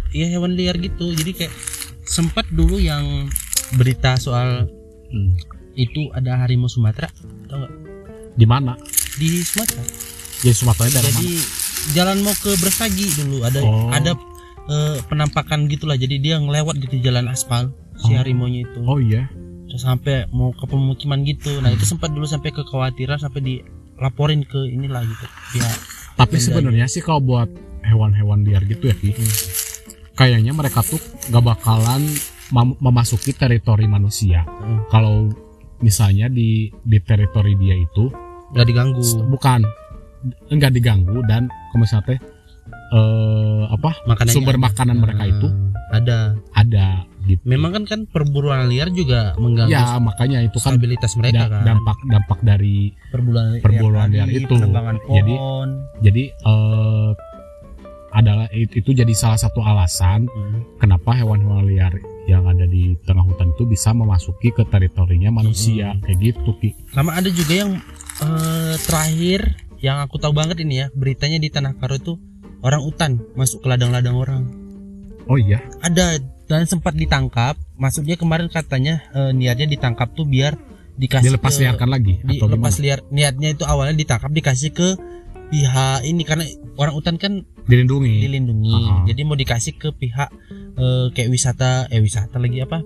[0.09, 1.11] ya hewan liar gitu.
[1.11, 1.53] Jadi kayak
[2.01, 3.27] sempat dulu yang
[3.71, 4.65] berita soal
[5.05, 5.33] Hmm.
[5.75, 7.09] itu ada harimau Sumatera,
[7.45, 7.73] tau nggak?
[8.31, 8.77] di mana
[9.15, 9.81] Di Sumatera.
[10.39, 11.29] jadi Sumatera dari Jadi
[11.91, 13.89] jalan mau ke Brastagi dulu ada Oh.
[13.89, 14.13] ada
[14.65, 15.95] eh, penampakan gitulah.
[15.95, 18.15] Jadi dia ngelewat gitu jalan aspal si Oh.
[18.15, 18.79] harimaunya itu.
[18.79, 19.25] mana oh iya
[19.75, 21.59] sampai mau ke pemukiman gitu.
[21.59, 25.25] Nah, itu sempat dulu sampai kekhawatiran sampai dilaporin ke inilah gitu.
[25.53, 25.77] Pihak
[26.15, 27.47] tapi sebenarnya sih kalau buat
[27.79, 29.23] hewan-hewan liar gitu ya Ki Hmm.
[30.13, 30.99] kayaknya mereka tuh
[31.31, 32.03] gak bakalan
[32.51, 34.83] mem- memasuki teritori manusia Hmm.
[34.91, 35.31] kalau
[35.79, 38.11] misalnya di di teritori dia itu
[38.51, 38.99] nggak diganggu.
[39.31, 39.63] bukan
[40.51, 42.19] enggak diganggu dan kalau misalnya teh
[42.89, 44.63] eh apa Makanannya sumber ada.
[44.67, 45.47] makanan mereka itu
[45.95, 46.35] ada.
[46.51, 46.87] ada
[47.29, 51.51] gitu Memang kan kan perburuan liar juga mengganggu ya makanya itu kan stabilitas mereka da-
[51.51, 51.63] kan.
[51.65, 54.49] dampak dampak dari perburuan perburuan liar tadi, itu.
[54.51, 55.69] penebangan Jadi, pohon.
[56.01, 57.11] jadi eh
[58.09, 60.65] adalah itu, jadi salah satu alasan Hmm.
[60.77, 61.93] kenapa hewan-hewan liar
[62.25, 66.01] yang ada di tengah hutan itu bisa memasuki ke teritorinya manusia Hmm.
[66.01, 67.71] kayak gitu ki Sama ada juga yang
[68.19, 69.41] eh, terakhir
[69.79, 72.17] yang aku tahu banget ini ya beritanya di Tanah Karo itu
[72.59, 74.43] orang utan masuk ke ladang-ladang orang.
[75.29, 75.61] Oh iya?
[75.79, 76.17] Ada
[76.49, 77.53] dan sempat ditangkap.
[77.77, 80.57] Maksudnya kemarin katanya eh, niatnya ditangkap tuh biar
[80.99, 84.99] dikasih dilepas ke- liarkan lagi di atau lepas liar niatnya itu awalnya ditangkap dikasih ke
[85.47, 86.43] pihak ini karena
[86.75, 88.19] orang utan kan dilindungi.
[88.19, 88.75] dilindungi.
[88.75, 89.07] Ah.
[89.07, 90.27] jadi mau dikasih ke pihak
[90.75, 92.83] eh, kayak wisata eh wisata lagi apa?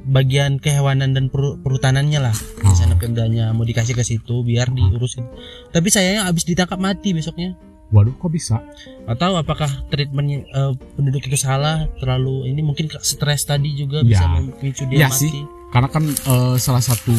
[0.00, 2.34] Bagian kehewanan dan per- perhutanannya lah.
[2.34, 5.22] Di sana pemdanya mau dikasih ke situ biar diurusin.
[5.70, 7.54] Tapi sayangnya abis ditangkap mati besoknya
[7.90, 8.62] waduh kok bisa
[9.04, 14.30] atau apakah treatmentnya eh, penduduk itu salah terlalu ini mungkin stres tadi juga bisa Ya.
[14.32, 15.32] memicu dia Ya mati sih.
[15.68, 17.14] karena kan eh, salah satu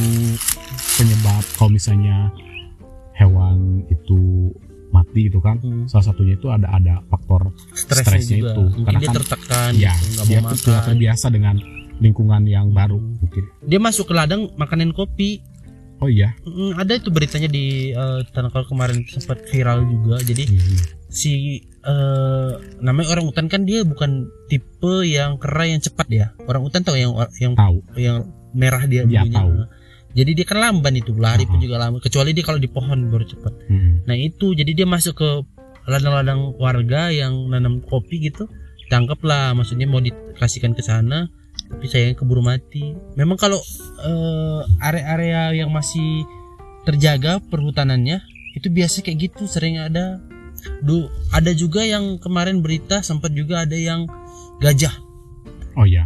[0.94, 2.32] penyebab kalau misalnya
[3.14, 4.52] hewan itu
[4.90, 5.88] mati itu kan Hmm.
[5.88, 8.62] salah satunya itu ada ada faktor stresnya, stresnya juga itu.
[8.66, 11.56] mungkin Karena dia kan- tertekan ya gitu, dia mau tuh terbiasa dengan
[11.98, 15.44] lingkungan yang baru mungkin Dia masuk ke ladang makanin kopi.
[16.02, 16.34] Oh iya
[16.76, 20.18] ada itu beritanya di eh, Tanah Kala kemarin sempat viral juga.
[20.20, 20.78] Jadi Hmm.
[21.08, 21.34] si
[21.82, 26.28] eh, namanya orang utan kan dia bukan tipe yang kera yang cepat ya.
[26.44, 29.38] Orang utan tahu yang yang tahu yang merah dia Iya, bulunya.
[29.38, 29.52] tahu.
[30.12, 31.64] Jadi dia kan lamban itu, lari pun Aha.
[31.64, 32.04] juga lamban.
[32.04, 33.54] Kecuali dia kalau di pohon baru cepat.
[33.72, 34.04] Hmm.
[34.04, 35.30] Nah itu jadi dia masuk ke
[35.88, 38.46] ladang-ladang warga yang nanam kopi gitu,
[38.92, 39.56] tangkap lah.
[39.56, 41.32] Maksudnya mau dikasihkan ke sana,
[41.68, 42.94] tapi sayangnya keburu mati.
[43.16, 43.60] Memang kalau
[44.02, 46.28] eh, area-area yang masih
[46.84, 48.20] terjaga perhutanannya
[48.54, 50.20] itu biasa kayak gitu, sering ada.
[50.84, 54.06] Du, ada juga yang kemarin berita sempat juga ada yang
[54.62, 54.94] gajah
[55.74, 56.06] oh iya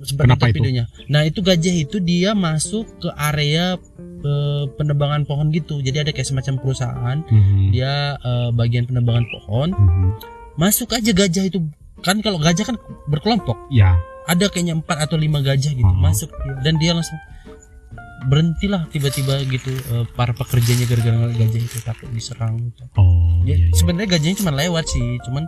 [0.00, 0.56] sempat Kenapa nonton itu?
[0.64, 0.84] videonya.
[1.08, 3.76] Nah itu gajah itu dia masuk ke area
[4.24, 5.80] eh, penebangan pohon gitu.
[5.80, 7.68] Jadi ada kayak semacam perusahaan Hmm.
[7.72, 10.16] dia eh, bagian penebangan pohon Hmm.
[10.56, 11.60] masuk aja gajah itu
[12.00, 13.92] kan kalau gajah kan berkelompok ya
[14.24, 16.00] ada kayaknya empat atau lima gajah gitu Hmm.
[16.00, 16.54] masuk dia.
[16.62, 17.18] dan dia langsung
[18.24, 22.82] berhentilah tiba-tiba gitu eh, para pekerjanya gara-gara gajah itu takut diserang gitu.
[22.96, 23.76] oh Ya, iya, iya.
[23.76, 25.44] sebenarnya gajahnya cuma lewat sih cuman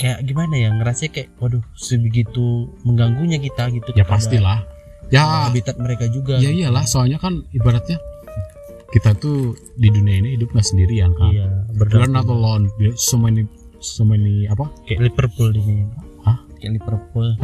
[0.00, 4.64] kayak gimana ya ngerasa kayak waduh sebegitu mengganggunya kita gitu ya pastilah
[5.12, 8.00] ya habitat mereka juga ya iyalah soalnya kan ibaratnya
[8.90, 11.46] kita tuh di dunia ini hidup nggak sendirian kan iya
[12.08, 13.44] not alone There- so many
[13.76, 16.08] so many apa kayak Liverpool Hah?
[16.60, 17.28] Kayak Liverpool.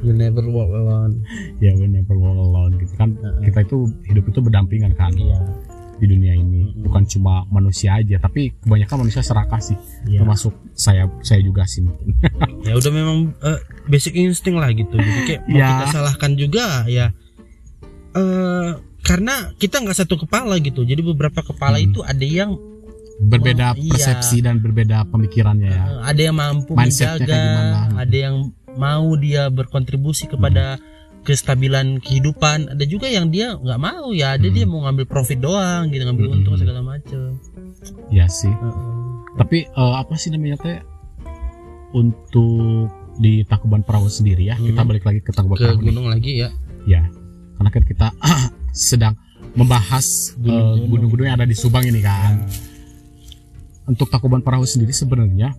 [0.00, 1.28] You never walk alone.
[1.60, 3.16] Ya we never walk alone gitu kan.
[3.16, 3.52] Heeh.
[3.52, 3.76] kita itu
[4.08, 5.36] hidup itu berdampingan kan iya.
[6.00, 6.64] di dunia ini.
[6.64, 6.88] Mm-mm.
[6.88, 9.76] bukan cuma manusia aja tapi kebanyakan manusia serakah sih.
[10.08, 10.24] Iya.
[10.24, 12.16] Termasuk saya saya juga sih mungkin.
[12.64, 14.92] Ya udah memang eh, basic insting lah gitu.
[14.92, 15.68] Jadi kayak mau Ya.
[15.68, 17.12] kita salahkan juga ya
[18.10, 20.80] eh karena kita nggak satu kepala gitu.
[20.80, 21.92] Jadi beberapa kepala Hmm.
[21.92, 22.56] itu ada yang
[23.22, 23.90] berbeda iya.
[23.90, 27.78] persepsi dan berbeda pemikirannya ya ada yang mampu Mindsetnya menjaga gimana.
[27.98, 28.36] ada yang
[28.72, 30.80] mau dia berkontribusi kepada
[31.20, 34.54] kestabilan kehidupan ada juga yang dia nggak mau ya ada Hmm.
[34.54, 36.36] dia mau ngambil profit doang gitu ngambil Hmm.
[36.38, 37.36] untung segala macem
[38.08, 38.74] ya sih Heeh.
[39.36, 40.78] tapi eh, apa sih namanya teh
[41.92, 44.88] untuk di Takuban Perahu sendiri ya kita Hmm.
[44.88, 45.86] balik lagi ke Takuban ke Perahu nih.
[45.86, 46.48] gunung lagi ya
[46.86, 47.02] ya
[47.54, 48.06] karena kan kita
[48.72, 49.12] sedang
[49.52, 50.88] membahas Gunung-gunung.
[50.88, 52.46] gunung-gunung yang ada di Subang ini kan
[53.90, 55.50] untuk Takuban Perahu sendiri sebenarnya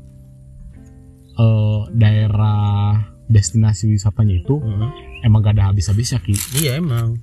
[1.34, 2.96] eh, daerah
[3.28, 4.90] destinasi wisatanya itu Heeh.
[5.22, 7.20] emang gak ada habis-habisnya ki Iya emang.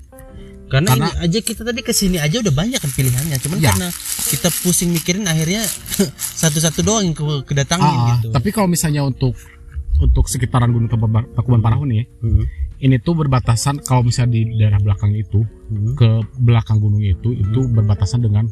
[0.69, 3.37] Karena, Karena- ini aja kita tadi ke sini aja udah banyak kan pilihannya.
[3.39, 3.73] Cuman Ya.
[3.73, 3.89] karena
[4.27, 5.65] kita pusing mikirin akhirnya
[6.43, 8.29] satu-satu doang yang ke- kedatangin Ah, gitu.
[8.31, 9.33] tapi kalau misalnya untuk
[9.99, 10.93] untuk sekitaran gunung
[11.33, 12.45] Takuban Perahu nih Hmm.
[12.79, 15.93] ini tuh berbatasan kalau misalnya di daerah belakang itu Hmm.
[15.95, 18.45] ke belakang gunung itu itu berbatasan dengan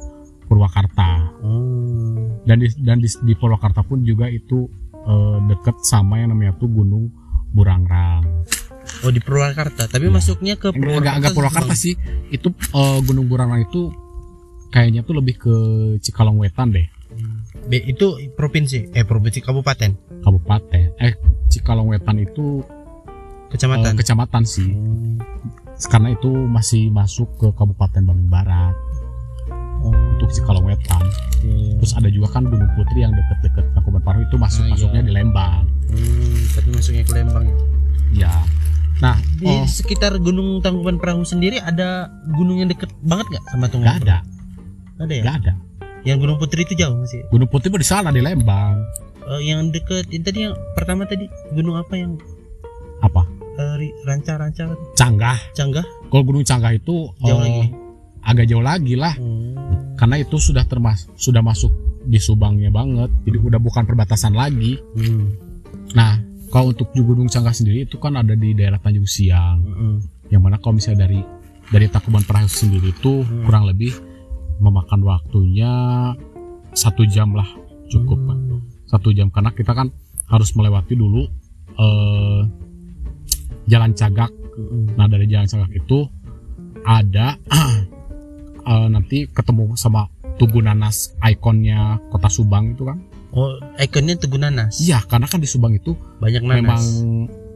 [0.46, 2.40] Purwakarta Oh.
[2.42, 6.66] dan di dan di, di Purwakarta pun juga itu eh, deket sama yang namanya tuh
[6.66, 7.10] Gunung
[7.48, 8.22] Burangrang.
[9.02, 9.86] Oh di Purwakarta.
[9.86, 10.12] Tapi Ya.
[10.12, 11.16] masuknya ke Enggak Purwakarta.
[11.16, 11.82] enggak Purwakarta Subang.
[11.82, 11.94] sih.
[12.28, 13.90] Itu eh, Gunung Burangrang itu
[14.68, 15.54] kayaknya tuh lebih ke
[16.00, 16.86] Cikalong Wetan deh,
[17.64, 18.90] B itu provinsi.
[18.92, 20.86] Eh provinsi kabupaten, kabupaten.
[20.96, 21.14] Eh
[21.48, 23.94] Cikalong Wetan itu eh, kecamatan.
[23.94, 24.70] kecamatan sih.
[24.70, 25.18] Hmm.
[25.76, 28.72] Karena itu masih masuk ke Kabupaten Bandung Barat
[30.16, 31.02] Untuk Cikalong Wetan.
[31.42, 31.76] iya.
[31.76, 34.72] Terus ada juga kan Gunung Putri yang deket-deket Takuban Perahu itu masuk Ah, iya.
[34.74, 35.62] masuknya di Lembang.
[35.86, 37.56] Hmm, tapi masuknya ke Lembang ya.
[38.16, 38.32] Ya.
[38.96, 43.66] Nah, Di oh, sekitar Gunung Tangkuban Perahu sendiri ada gunung yang deket banget nggak sama
[43.66, 44.98] Tangkuban nggak ada, Perahu?
[44.98, 45.22] Ada ya?
[45.22, 45.52] nggak ada.
[46.02, 47.20] Yang Gunung Putri itu jauh masih.
[47.28, 48.76] Gunung Putri mah di sana di Lembang.
[49.26, 52.16] Eh, yang deket ini tadi yang pertama tadi gunung apa yang
[52.98, 53.28] Apa?
[53.58, 55.36] eh, ranca-ranca Canggah.
[55.52, 57.64] canggah Kalau Gunung Canggah itu jauh eh, lagi.
[58.22, 59.12] agak jauh lagi lah.
[59.12, 59.75] Hmm.
[59.96, 61.72] Karena itu sudah termas sudah masuk
[62.04, 63.10] di Subangnya banget.
[63.24, 64.76] Jadi udah bukan perbatasan lagi.
[64.94, 65.32] Hmm.
[65.92, 66.20] Nah,
[66.52, 69.58] kalau untuk di Gunung Canggah sendiri itu kan ada di daerah Tanjung Siang.
[69.64, 69.98] Hmm.
[70.28, 71.20] Yang mana kalau misalnya dari
[71.66, 73.42] dari Takuban Perahu sendiri itu Hmm.
[73.42, 73.90] kurang lebih
[74.56, 75.72] memakan waktunya
[76.72, 77.48] satu jam lah
[77.88, 78.18] cukup.
[78.20, 78.60] Hmm.
[78.86, 79.90] satu jam karena kita kan
[80.26, 81.26] harus melewati dulu
[81.74, 82.40] eh,
[83.66, 84.88] jalan cagak Hmm.
[84.96, 86.06] nah dari jalan cagak itu
[86.80, 87.34] ada
[88.66, 92.98] eh, nanti ketemu sama Tugu Nanas ikonnya kota Subang itu kan
[93.30, 94.80] Oh, ikonnya Tugu Nanas.
[94.80, 96.56] iya karena kan di Subang itu Banyak nanas.
[96.56, 96.82] memang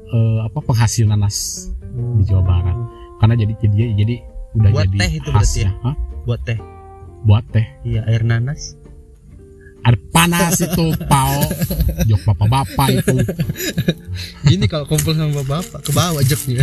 [0.06, 2.16] eh, apa penghasil nanas Hmm.
[2.16, 2.76] di Jawa Barat
[3.18, 4.14] karena jadi jadi jadi
[4.52, 5.96] udah Buat jadi teh itu berarti khasnya Hah?
[6.22, 6.58] buat teh.
[7.20, 8.78] buat teh Iya, air nanas.
[9.80, 11.40] Ada panas itu pao
[12.04, 13.16] jok bapak-bapak itu
[14.42, 16.60] Gini kalau kumpul sama bapak ke bawah joknya.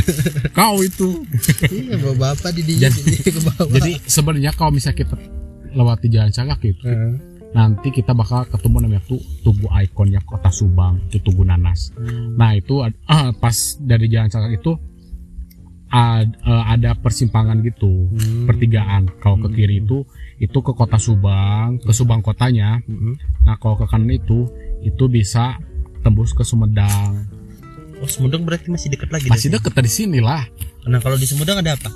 [0.51, 1.25] kau itu
[1.67, 3.69] iya, bapak di dia Jadi- ke bawah.
[3.71, 5.15] Jadi sebenarnya kalau misalnya kita
[5.69, 7.13] lewati jalan cagak itu, Heeh.
[7.49, 12.35] nanti kita bakal ketemu namanya tuh tugu ikonnya kota Subang itu tugu nanas Hmm.
[12.35, 12.93] nah itu ah,
[13.33, 14.73] pas dari jalan cakak itu
[15.87, 18.45] ad- eh, ada persimpangan gitu Hmm.
[18.45, 19.55] pertigaan kalau ke Hmm.
[19.55, 20.03] kiri itu
[20.37, 23.17] itu ke kota Subang ke Subang kotanya Mm-mm.
[23.41, 24.45] nah kalau ke kanan itu
[24.81, 25.57] itu bisa
[26.01, 27.25] tembus ke Sumedang
[27.97, 29.25] Oh Sumedang berarti masih dekat lagi.
[29.25, 30.45] masih deket dari sini lah.
[30.85, 31.89] Nah kalau di Sumedang ada apa?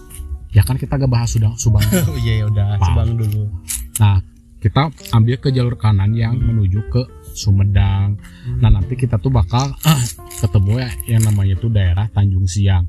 [0.50, 2.76] ya kan kita gak bahas Subang Subang Oh iya ya udah?
[2.82, 3.48] Subang dulu.
[3.98, 4.20] nah
[4.58, 7.02] kita ambil ke jalur kanan yang menuju ke
[7.32, 8.20] Sumedang
[8.58, 10.02] nah nanti kita tuh bakal ah,
[10.38, 12.84] ketemu ya yang namanya tuh daerah Tanjung Siang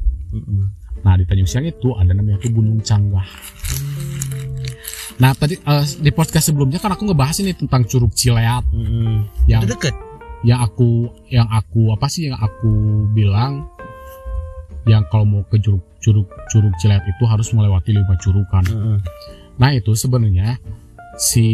[1.01, 3.29] nah di Tanjung Siang itu ada namanya tuh Gunung Canggah
[5.21, 9.29] nah tadi eh, di podcast sebelumnya kan aku ngebahas ini tentang Curug Cileat Mm-mm.
[9.49, 9.95] yang Itu deket.
[10.43, 12.73] yang aku yang aku apa sih yang aku
[13.13, 13.69] bilang
[14.91, 18.65] yang kalau mau ke curug curug curug Cileat itu harus melewati lima curukan.
[18.67, 18.99] Mm-mm.
[19.63, 20.59] Nah itu sebenarnya
[21.15, 21.47] si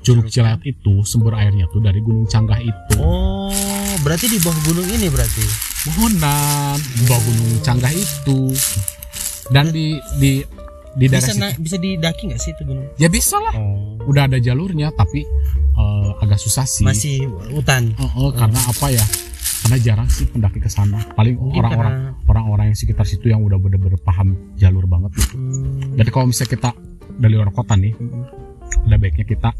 [0.00, 2.96] curug Curug Cileat itu sumber airnya tuh dari Gunung Canggah itu.
[2.98, 3.52] Oh
[4.02, 5.44] berarti di bawah gunung ini berarti.
[5.86, 8.50] Mohonan di bawah Gunung Canggah itu.
[9.52, 10.42] Dan di di
[10.92, 12.86] di daerah Bisa situ, bisa didaki nggak sih itu gunung?
[13.00, 13.54] ya bisa lah.
[13.56, 13.96] Oh.
[14.04, 15.24] Udah ada jalurnya tapi
[15.72, 16.84] eh, agak susah sih.
[16.84, 17.96] Masih hutan.
[17.96, 19.04] Eh, eh, karena apa ya?
[19.62, 20.98] Karena jarang sih pendaki ke sana.
[21.14, 25.38] Paling orang-orang orang-orang yang sekitar situ yang udah bener-bener paham jalur banget gitu.
[25.38, 25.94] Hmm.
[25.96, 26.70] Jadi kalau misalnya kita
[27.16, 28.24] dari luar kota nih, Mm-mm.
[28.90, 29.50] udah baiknya kita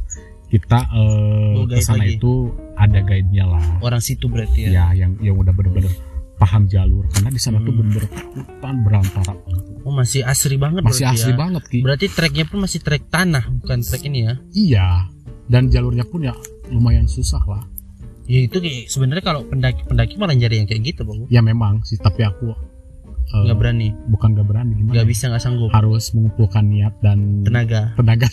[0.52, 3.64] kita Oh, ke sana itu ada guide-nya lah.
[3.80, 4.84] Orang situ berarti ya.
[4.92, 5.92] Ya, yang yang udah bener-bener
[6.42, 7.78] paham jalur karena di sana tuh Hmm.
[7.78, 9.34] bener-bener hutan berantara.
[9.82, 11.38] Oh masih asri banget Masih asli ya.
[11.38, 11.78] banget Ki.
[11.80, 14.34] Berarti treknya pun masih trek tanah bukan trek ini ya.
[14.50, 14.86] Iya.
[15.46, 16.34] Dan jalurnya pun ya
[16.66, 17.62] lumayan susah lah.
[18.26, 21.26] Ya itu sebenarnya kalau pendaki-pendaki malah nyari yang kayak gitu, Bang.
[21.26, 22.54] Ya memang sih, tapi aku
[23.22, 23.88] eh, Nggak berani.
[24.06, 24.92] bukan gak berani gimana?
[24.92, 25.10] Nggak ya?
[25.10, 25.70] bisa nggak sanggup.
[25.70, 27.94] Harus mengumpulkan niat dan Tenaga.
[27.96, 28.26] tenaga.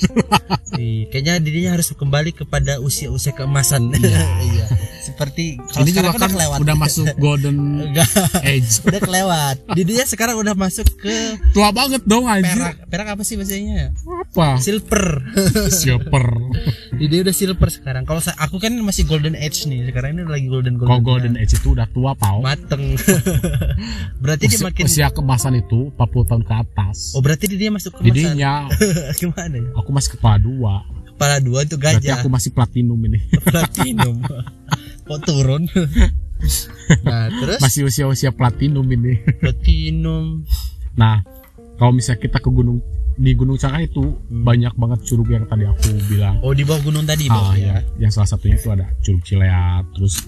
[0.75, 3.89] Iya, kayaknya dirinya harus kembali kepada usia-usia keemasan.
[3.91, 4.65] Iya.
[5.09, 7.57] Seperti kalau Ini juga kan udah udah masuk golden
[8.45, 8.79] age.
[8.87, 9.55] udah kelewat.
[9.73, 12.53] Dirinya sekarang udah masuk ke Tua banget dong anjir.
[12.53, 12.75] perak.
[12.87, 13.91] Perak apa sih bahasanya?
[14.05, 14.61] Apa?
[14.61, 15.05] Silver.
[15.81, 16.25] Silver.
[16.99, 18.03] Dia udah silver sekarang.
[18.03, 19.89] Kalau aku kan masih golden age nih.
[19.89, 20.89] Sekarang ini lagi golden golden.
[20.91, 22.43] Kalau golden age itu udah tua pau.
[22.43, 22.95] mateng.
[24.19, 26.97] berarti dia Usia, makin usia kemasan itu 40 tahun ke atas.
[27.15, 28.67] Oh, berarti dia masuk ke Jadinya
[29.15, 29.69] Gimana ya?
[29.75, 30.83] aku masih kepala dua.
[31.09, 32.23] Kepala dua itu Berarti gajah.
[32.23, 33.19] aku masih platinum ini.
[33.43, 34.23] Platinum.
[35.09, 35.65] Kok turun?
[37.05, 39.17] nah, terus Masih usia-usia platinum ini.
[39.41, 40.45] platinum.
[40.93, 41.25] Nah,
[41.75, 42.77] kalau misalnya kita ke gunung
[43.15, 44.45] di Gunung Cangkah itu Hmm.
[44.45, 46.39] banyak banget curug yang tadi aku bilang.
[46.39, 47.75] Oh, di bawah gunung tadi, Ah, bawah ya.
[47.75, 47.77] ya.
[47.99, 50.23] Yang salah satunya itu ada Curug Cileat, terus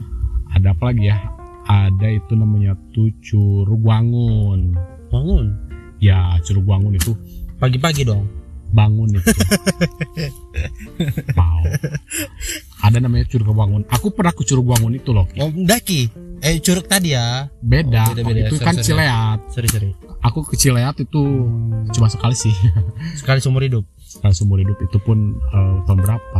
[0.52, 1.18] ada apa lagi ya?
[1.64, 4.76] Ada itu namanya tuh Curug Wangun.
[5.08, 5.46] Bangun.
[6.02, 7.14] Ya, Curug Wangun itu
[7.56, 8.26] Pagi-pagi dong.
[8.72, 9.32] Bangun itu.
[11.36, 11.62] Wow.
[12.82, 13.84] Ada namanya Curug Wangun.
[13.92, 15.28] Aku pernah ke Curug Wangun itu loh.
[15.38, 16.10] Oh, daki.
[16.42, 17.54] Eh, curug tadi ya.
[17.62, 18.10] Beda.
[18.10, 18.50] Oh, beda-beda.
[18.50, 18.86] Itu Sorry, kan sorry.
[18.90, 19.40] Cileat.
[19.54, 19.92] Sorry, sorry.
[20.26, 21.22] Aku ke Cileat itu
[21.94, 22.54] cuma sekali sih.
[23.22, 23.86] Sekali seumur hidup.
[24.02, 26.40] Sekali seumur hidup itu pun eh, tahun berapa?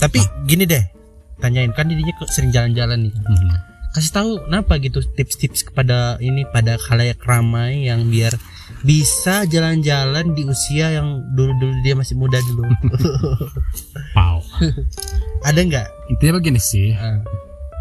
[0.00, 0.18] Tapi
[0.48, 0.80] gini deh.
[1.36, 3.12] Tanyain kan dirinya sering jalan-jalan nih.
[3.12, 3.50] Mhm.
[3.92, 8.32] Kasih tahu kenapa gitu tips-tips kepada ini pada khalayak ramai yang biar
[8.82, 12.62] bisa jalan-jalan di usia yang dulu-dulu dia masih muda dulu.
[14.12, 14.44] Wow.
[15.48, 15.88] Ada nggak?
[16.12, 16.92] Intinya begini sih.
[16.92, 17.22] Ah,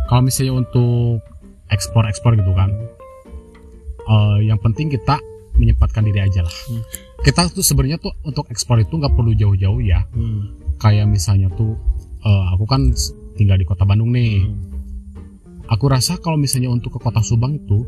[0.07, 1.19] Kalau misalnya untuk
[1.67, 2.71] ekspor-ekspor gitu kan,
[4.07, 5.19] eh, yang penting kita
[5.55, 6.55] menyempatkan diri aja lah.
[6.71, 6.83] Hmm.
[7.21, 10.03] Kita tuh sebenarnya tuh untuk ekspor itu nggak perlu jauh-jauh ya.
[10.11, 11.75] hmm, Kayak misalnya tuh,
[12.23, 12.91] eh, aku kan
[13.35, 14.47] tinggal di kota Bandung nih.
[14.47, 14.69] hmm.
[15.71, 17.87] Aku rasa kalau misalnya untuk ke kota Subang itu,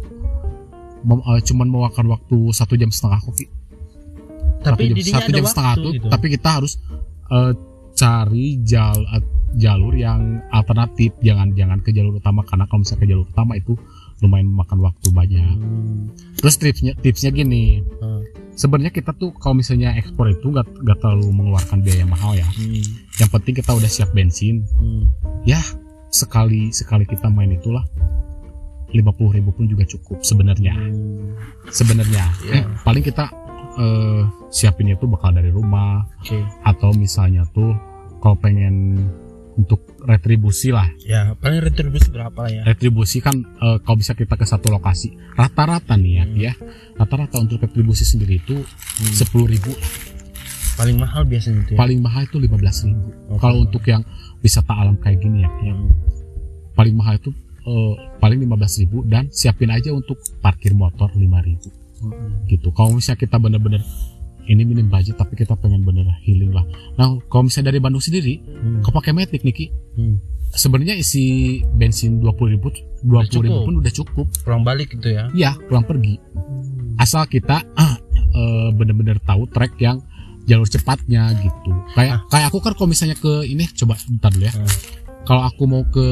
[1.03, 3.45] mem- eh, cuman memakan waktu satu jam setengah kopi.
[4.63, 6.07] Tapi satu jam, satu jam setengah tuh, gitu.
[6.07, 6.79] tapi kita harus
[7.29, 7.51] eh,
[7.93, 9.23] cari jal, eh,
[9.59, 11.13] jalur yang alternatif.
[11.19, 13.75] Jangan jangan ke jalur utama karena kalau misalnya ke jalur utama itu
[14.23, 15.43] lumayan memakan waktu banyak.
[15.59, 16.07] Hmm,
[16.39, 18.23] Terus tipsnya tipsnya gini, ah,
[18.55, 22.47] sebenarnya kita tuh kalau misalnya ekspor itu nggak nggak terlalu mengeluarkan biaya mahal ya.
[22.47, 24.63] hmm, Yang penting kita udah siap bensin.
[24.79, 25.03] hmm.
[25.43, 25.59] Ya
[26.07, 27.83] sekali sekali kita main itulah
[28.93, 29.01] 50.000
[29.33, 30.71] ribu pun juga cukup sebenarnya.
[30.71, 31.33] Hmm,
[31.65, 32.63] Sebenarnya Iya.
[32.81, 33.25] paling kita
[33.73, 36.37] eh, siapin itu bakal dari rumah Oke.
[36.61, 37.73] atau misalnya tuh
[38.19, 39.01] kalau pengen
[39.53, 42.61] untuk retribusi lah Ya, paling retribusi berapa lah ya?
[42.63, 46.37] retribusi kan eh, kalau bisa kita ke satu lokasi rata-rata nih ya Hmm.
[46.39, 46.53] ya
[46.95, 48.61] rata-rata untuk retribusi sendiri itu
[49.11, 49.73] sepuluh ribu
[50.73, 51.79] Paling mahal biasanya itu ya.
[51.79, 54.01] paling mahal itu lima belas ribu Oh, kalau untuk yang
[54.39, 55.93] wisata alam kayak gini ya yang Hmm.
[56.73, 57.29] paling mahal itu
[57.63, 62.43] eh, paling lima belas ribu dan siapin aja untuk parkir motor lima ribu Hmm.
[62.45, 63.79] gitu kalau misalnya kita bener-bener
[64.43, 68.43] ini minim budget tapi kita pengen bener healing lah nah kalau misalnya dari Bandung sendiri
[68.43, 68.83] Hmm.
[68.83, 70.19] kau pakai Matic Niki Hmm.
[70.51, 71.23] sebenarnya isi
[71.63, 73.63] bensin 20 ribu 20 ribu cukup.
[73.63, 76.19] pun udah cukup pulang balik gitu ya ya pulang pergi
[76.97, 77.95] asal kita ah,
[78.35, 80.03] eh, bener-bener tahu trek yang
[80.43, 84.51] jalur cepatnya gitu kayak kayak aku kan kalau misalnya ke ini coba bentar dulu ya
[84.51, 84.67] Hmm.
[85.23, 86.05] Kalau aku mau ke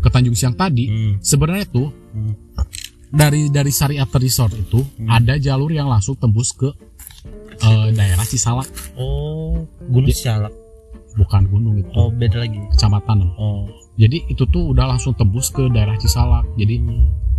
[0.00, 1.12] ke Tanjung Siang tadi Hmm.
[1.20, 2.34] sebenarnya tuh Hmm.
[3.08, 5.08] dari dari Sari After Resort itu Hmm.
[5.08, 6.72] ada jalur yang langsung tembus ke
[7.56, 10.12] eh, daerah Cisalak oh gunung.
[10.12, 10.52] Sialak
[11.16, 13.64] bukan gunung itu oh beda lagi kecamatan oh
[13.96, 16.76] jadi itu tuh udah langsung tembus ke daerah Cisalak jadi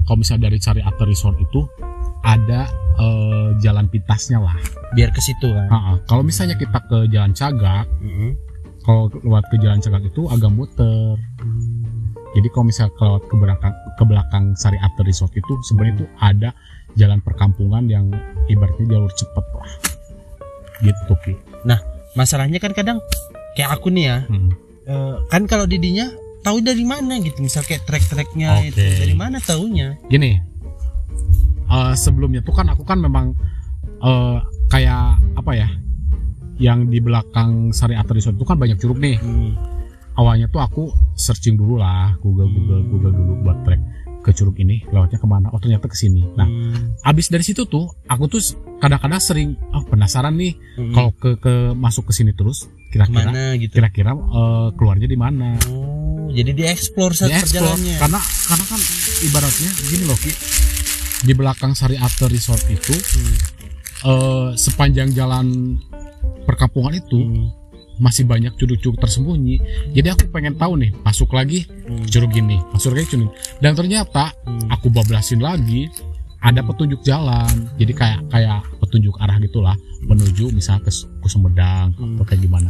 [0.04, 1.66] kalau misalnya dari Sari After Resort itu
[2.22, 2.66] ada
[2.98, 4.58] eh, jalan pintasnya lah
[4.90, 5.70] biar ke situ kan.
[6.08, 8.32] Kalau misalnya kita ke Jalan Cagak, Mm-mm.
[8.88, 11.20] Kalau lewat ke Jalan Cagak itu agak muter.
[12.32, 16.50] Jadi kalau misalnya kelewat ke belakang ke belakang Sari After Resort itu sebenarnya itu ada
[16.96, 18.08] jalan perkampungan yang
[18.48, 19.72] ibaratnya jalur cepet lah.
[20.80, 21.34] Gitu Ki.
[22.16, 22.98] masalahnya kan kadang
[23.54, 24.50] kayak aku nih ya Hmm.
[24.88, 26.10] eh, kan kalau didinya
[26.42, 28.74] tahu dari mana gitu misal kayak trek-treknya Oke.
[28.74, 30.38] itu dari mana taunya Gini,
[31.68, 33.38] eh, sebelumnya tuh kan aku kan memang
[34.02, 34.38] eh,
[34.70, 35.68] kayak apa ya?
[36.58, 39.18] Yang di belakang Sari Resort itu kan banyak curug nih.
[39.18, 39.54] Hmm.
[40.14, 42.90] awalnya tuh aku searching dulu lah Google Google Hmm.
[42.90, 43.82] Google dulu buat track
[44.20, 46.98] ke curug ini lewatnya ke mana oh ternyata ke sini nah Hmm.
[47.00, 48.42] abis dari situ tuh aku tuh
[48.76, 50.90] kadang-kadang sering oh penasaran nih Hmm.
[50.92, 55.16] kalau ke ke masuk ke sini terus kira-kira ke mana gitu kira-kira eh, keluarnya di
[55.16, 57.78] mana oh jadi dieksplor saat Di explore.
[57.78, 58.82] perjalanannya karena karena kan
[59.22, 60.34] ibaratnya gini loh Ki
[61.20, 63.36] di belakang Sari After Resort itu Hmm.
[64.04, 65.78] eh, sepanjang jalan
[66.48, 67.52] perkampungan itu Hmm.
[67.98, 69.58] masih banyak curug-curug tersembunyi
[69.92, 72.06] jadi aku pengen tahu nih masuk lagi Hmm.
[72.08, 73.30] curug ini masuk lagi curug ini.
[73.60, 74.70] dan ternyata Hmm.
[74.70, 75.90] aku bablasin lagi
[76.40, 82.16] ada petunjuk jalan jadi kayak kayak petunjuk arah gitulah menuju misalnya ke, ke Sumedang Hmm.
[82.16, 82.70] atau kayak gimana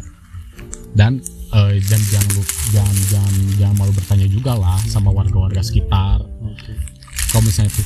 [0.93, 6.23] dan eh, dan jangan lu jangan jangan jangan malu bertanya juga lah sama warga-warga sekitar
[6.23, 6.71] Oke.
[7.29, 7.85] kalau misalnya tuh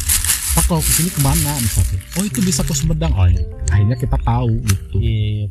[0.51, 3.41] Pak kalau ke sini ke mana misalnya oh itu bisa ke Sumedang oh iya.
[3.67, 5.47] akhirnya kita tahu gitu Iya,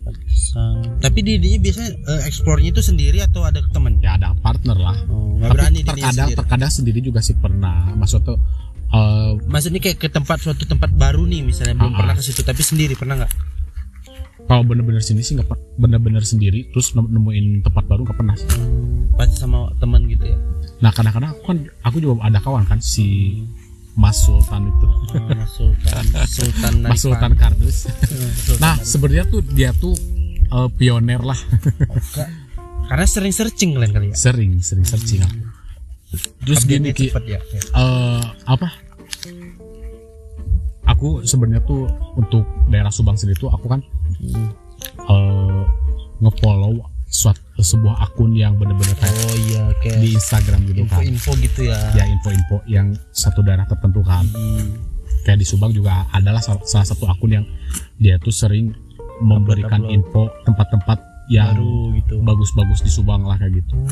[0.53, 0.99] pantesan.
[0.99, 3.97] Tapi didinya biasanya eh, eksplornya itu sendiri atau ada teman?
[3.99, 6.37] ya ada partner lah Oh, tapi berani terkadang sendiri.
[6.37, 8.39] terkadang sendiri juga sih pernah maksud tuh
[8.91, 11.99] eh, Maksudnya kayak ke tempat suatu tempat baru nih misalnya belum ah.
[11.99, 13.33] pernah ke situ tapi sendiri pernah nggak?
[14.43, 18.51] kalau bener-bener sini sih nggak bener-bener sendiri terus nem- nemuin tempat baru nggak pernah sih.
[19.15, 20.35] Pasti sama teman gitu ya.
[20.79, 23.39] nah kadang-kadang aku kan aku juga ada kawan kan si
[23.93, 26.99] Mas Sultan itu Oh, Sultan Sultan Mas.
[26.99, 27.79] Sultan Kardus
[28.41, 29.95] Sultan nah sebenarnya tuh dia tuh
[30.51, 31.39] eh, pioner lah
[32.87, 34.17] karena sering searching kalian kali ya.
[34.17, 35.39] sering sering searching aku.
[36.43, 37.39] terus gini ki ya.
[37.39, 37.41] ya.
[37.73, 38.69] eh, apa
[40.85, 43.81] aku sebenarnya tuh untuk daerah Subang sendiri tuh aku kan
[44.13, 44.51] Hmm.
[45.07, 45.63] eh,
[46.19, 51.31] ngefollow suat- sebuah akun yang bener-bener kayak Oh iya kayak di Instagram gitu kan info-info
[51.39, 51.79] gitu ya.
[51.93, 54.77] ya info-info yang satu daerah tertentu kan Hmm.
[55.23, 57.45] kayak di Subang juga adalah salah satu akun yang
[57.97, 58.73] dia tuh sering
[59.21, 62.15] memberikan info tempat-tempat yang Baru gitu.
[62.21, 63.75] bagus-bagus di Subang lah kayak gitu.
[63.77, 63.87] Oh.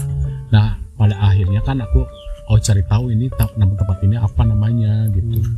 [0.51, 2.03] Nah pada akhirnya kan aku
[2.49, 5.39] oh cari tahu ini nama tempat ini apa namanya gitu.
[5.39, 5.55] Hmm.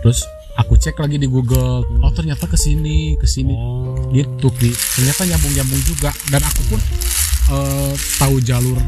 [0.00, 0.22] Terus
[0.54, 4.12] aku cek lagi di Google, oh ternyata ke sini, ke sini Oh.
[4.12, 4.70] gitu Ki.
[4.70, 6.80] Ternyata nyambung-nyambung juga dan aku pun
[7.44, 8.78] eh, tahu jalur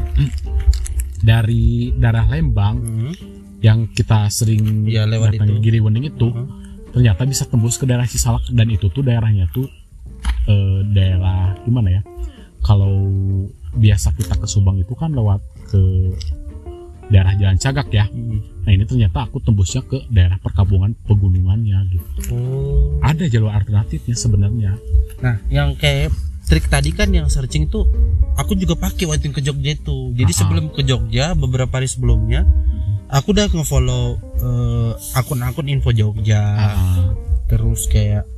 [1.19, 3.13] dari daerah Lembang Hmm.
[3.59, 5.53] yang kita sering Iya, lewat itu.
[5.59, 6.47] Giri Wening itu Hmm.
[6.93, 9.67] ternyata bisa tembus ke daerah Cisalak dan itu tuh daerahnya tuh
[10.47, 12.03] eh, daerah gimana ya
[12.61, 13.11] kalau
[13.73, 15.81] biasa kita ke Subang itu kan lewat ke
[17.07, 18.43] daerah Jalan Cagak ya Hmm.
[18.63, 22.99] nah ini ternyata aku tembusnya ke daerah perkampungan pegunungannya gitu Oh.
[23.01, 24.75] ada jalur alternatifnya sebenarnya
[25.17, 26.13] Nah, yang kayak
[26.45, 27.87] trik tadi kan yang searching tuh
[28.35, 30.13] aku juga pakai waktu ke Jogja itu.
[30.13, 30.37] Jadi Ah.
[30.37, 32.45] sebelum ke Jogja beberapa hari sebelumnya
[33.09, 34.05] aku udah nge-follow
[34.37, 38.29] eh, akun-akun info Jogja, Ah, terus kayak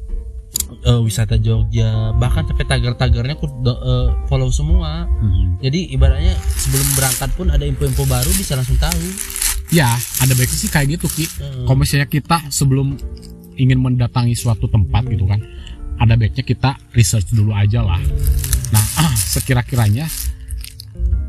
[0.84, 5.08] eh, wisata Jogja, bahkan sampai tagar-tagarnya aku eh, follow semua.
[5.08, 5.62] mhm.
[5.64, 9.02] Jadi ibaratnya sebelum berangkat pun ada info-info baru bisa langsung tahu.
[9.68, 9.84] ya
[10.24, 12.96] ada baiknya sih kayak gitu Ki Eh, kalau misalnya kita sebelum
[13.60, 15.44] ingin mendatangi suatu tempat gitu kan
[16.00, 18.00] ada baiknya kita research dulu aja lah
[18.72, 20.08] nah ah, sekira-kiranya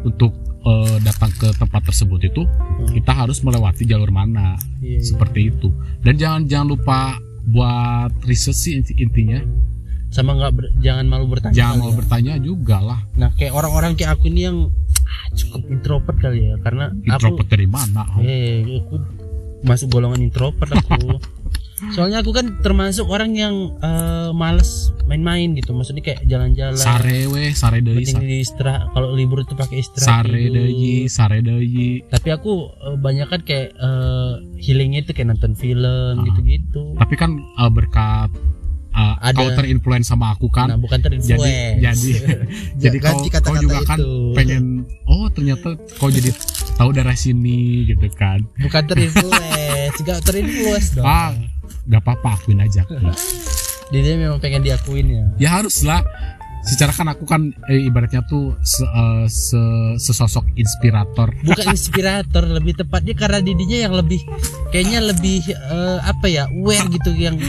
[0.08, 0.32] untuk
[0.64, 2.48] eh, datang ke tempat tersebut itu
[2.96, 5.04] kita harus melewati jalur mana iya.
[5.04, 5.68] seperti itu
[6.06, 7.20] dan jangan jangan lupa
[7.50, 9.40] buat research sih inti- intinya
[10.10, 11.54] sama nggak ber- jangan malu bertanya.
[11.54, 11.98] jangan mau ya.
[11.98, 14.58] bertanya juga lah Nah, kayak orang-orang kayak aku ini yang
[15.04, 18.96] ah, cukup introvert kali ya karena aku introvert dari mana Eh, aku
[19.62, 21.18] masuk golongan introvert aku.
[21.90, 25.72] Soalnya aku kan termasuk orang yang eh, males main-main gitu.
[25.72, 26.78] Maksudnya kayak jalan-jalan.
[26.78, 28.90] sare we sare Penting di istirahat.
[28.90, 30.26] Kalau libur itu pakai istirahat.
[30.26, 35.54] sare deui sare deui Tapi aku eh, banyak kan kayak eh, healingnya itu kayak nonton
[35.54, 36.24] film Ah.
[36.24, 36.96] gitu-gitu.
[36.96, 38.30] tapi kan uh, berkat
[38.92, 39.34] uh, Ada.
[39.34, 41.80] kau terinfluence sama aku kan Nah, bukan jadi terinfluence.
[41.80, 42.12] jadi
[42.84, 44.12] jadi kau, ganti kau juga kan itu.
[44.34, 44.64] pengen
[45.06, 46.30] oh ternyata kau jadi
[46.76, 51.06] tahu daerah sini gitu kan bukan terinfluence, gak terinfluence dong.
[51.06, 51.32] ah
[51.90, 52.86] gak apa-apa akuin aja
[53.90, 55.24] Dia, dia memang pengen diakuin ya.
[55.38, 56.06] ya harus lah
[56.60, 62.76] secara kan aku kan eh, ibaratnya tuh se, eh, se- sesosok inspirator Bukan inspirator, lebih
[62.76, 64.20] tepatnya karena didinya yang lebih
[64.70, 67.40] kayaknya lebih eh, apa ya, aware gitu yang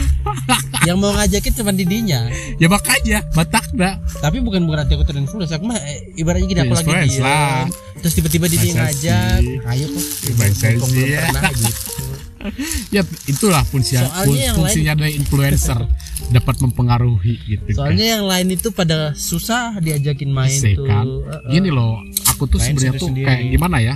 [0.81, 2.25] yang mau ngajakin cuma didinya.
[2.55, 6.73] ya makanya batak dah Tapi bukan berarti aku terinfluence, aku mah eh, ibaratnya gini aku
[6.73, 7.67] lagi lah.
[7.99, 9.39] terus tiba-tiba Masa ngajak,
[9.69, 10.05] ayo kok.
[10.33, 12.10] Belum pernah gitu.
[12.95, 15.79] ya itulah fungsi Soalnya fungsinya dari influencer
[16.35, 20.85] dapat mempengaruhi gitu Soalnya yang lain itu pada susah diajakin main Sih, tuh.
[20.85, 21.05] kan.
[21.05, 21.51] Heeh.
[21.51, 23.27] Gini loh, aku tuh sebenarnya tuh sendiri-sendiri.
[23.27, 23.95] kayak gimana ya?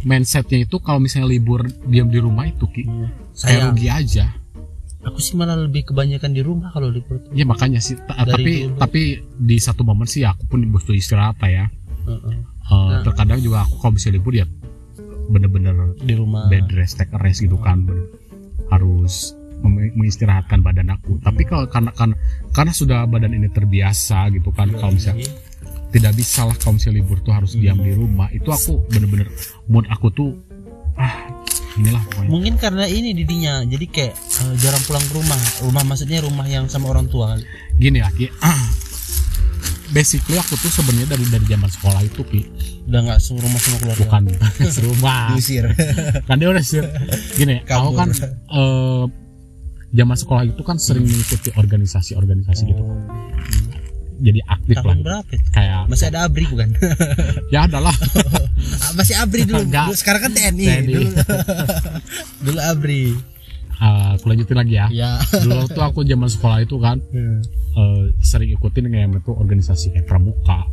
[0.00, 4.26] Mindsetnya itu kalau misalnya libur diam di rumah itu ki, kayak Sayang, rugi aja.
[5.00, 7.30] aku sih malah lebih kebanyakan di rumah kalau libur tuh.
[7.32, 7.96] Ya makanya sih.
[7.98, 8.76] ta- Dari tapi dulu.
[8.78, 9.02] tapi
[9.36, 11.66] di satu momen sih aku pun butuh istirahat ya.
[12.04, 12.34] Heeh.
[12.34, 13.00] Eh, Nah.
[13.00, 14.44] Terkadang juga aku kalau misalnya libur ya
[15.28, 16.48] bener-bener Di rumah.
[16.48, 17.84] bed rest, take a rest gitu kan.
[18.72, 21.18] Harus mengistirahatkan badan aku.
[21.20, 22.14] Tapi kalau karena karena
[22.54, 24.70] karena sudah badan ini terbiasa gitu kan.
[24.74, 25.26] Kalau misalnya
[25.88, 29.24] tidak bisa lah kalau misalnya libur tuh harus diam di rumah itu aku bener-bener
[29.72, 30.36] mood aku tuh
[31.00, 31.32] ah
[31.80, 35.40] inilah pokoknya Mungkin karena ini didinya, jadi kayak eh, jarang pulang ke rumah.
[35.64, 37.38] Rumah maksudnya rumah yang sama orang tua
[37.78, 38.58] gini lah Ki ah,
[39.90, 42.42] basically aku tuh sebenarnya dari dari zaman sekolah itu Ki
[42.84, 44.00] Udah nggak serumah sama keluarga.
[44.00, 44.22] bukan
[44.74, 45.64] serumah Diusir.
[46.24, 46.80] kan dia udah sih
[47.34, 47.96] gini aku Kabur.
[47.96, 48.08] kan
[48.50, 49.04] eh,
[49.90, 52.82] zaman sekolah itu kan sering mengikuti organisasi-organisasi gitu
[54.18, 55.46] jadi aktif lah berapa itu?
[55.52, 56.68] kayak Masih ada ABRI bukan?
[57.54, 57.94] ya adalah
[58.78, 59.62] Ah, Masih ABRI dulu.
[59.62, 59.86] Enggak.
[59.86, 60.66] Dulu- Sekarang kan TNI.
[60.66, 60.90] TNI.
[60.90, 61.08] Dulu,
[62.42, 63.02] dulu ABRI.
[63.78, 65.10] Eh, aku lanjutin lagi ya Ya.
[65.42, 67.40] dulu tuh aku zaman sekolah itu kan Hmm.
[67.74, 70.66] eh, sering ikutin kayak itu organisasi kayak pramuka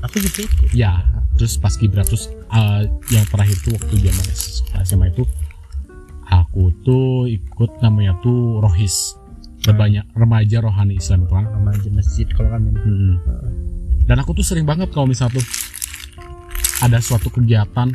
[0.00, 0.70] Aku juga ikut.
[0.72, 1.02] ya
[1.34, 5.24] terus pas kibra terus eh, yang terakhir tuh waktu zaman sekolah SMA itu
[6.26, 9.14] aku tuh ikut namanya tuh rohis
[9.62, 12.72] banyak remaja rohani Islam itu kan Remaja masjid kalau kami.
[12.72, 13.14] Mm-mm.
[14.02, 15.46] dan aku tuh sering banget kalau misalnya tuh
[16.80, 17.92] ada suatu kegiatan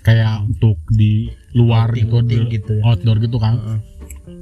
[0.00, 2.82] kayak untuk di luar Outing- gitu, outing gitu ya.
[2.84, 3.78] outdoor gitu kan Heeh.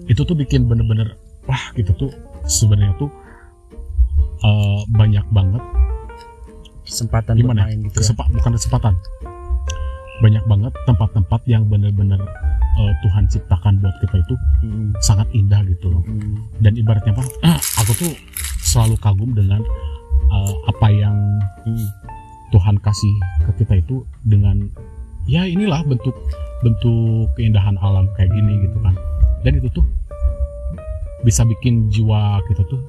[0.06, 2.10] itu tuh bikin bener-bener wah gitu tuh
[2.44, 3.10] sebenarnya tuh
[4.40, 5.62] eh, banyak banget
[6.82, 8.02] Kesempatan gimana bermain gitu ya.
[8.02, 8.94] Kesepa- bukan kesempatan
[10.20, 12.18] banyak banget tempat-tempat yang bener-bener
[12.72, 14.90] eh, Tuhan ciptakan buat kita itu Hmm.
[15.00, 16.46] sangat indah gitu loh Hmm.
[16.58, 17.24] dan ibaratnya apa
[17.80, 18.12] aku tuh
[18.60, 19.60] selalu kagum dengan
[20.28, 21.16] eh, apa yang
[21.60, 21.88] Hmm.
[22.50, 24.58] Tuhan kasih ke kita itu dengan
[25.24, 26.14] ya inilah bentuk
[26.60, 28.94] bentuk keindahan alam kayak gini gitu kan
[29.40, 29.84] dan itu tuh
[31.24, 32.80] bisa bikin jiwa kita tuh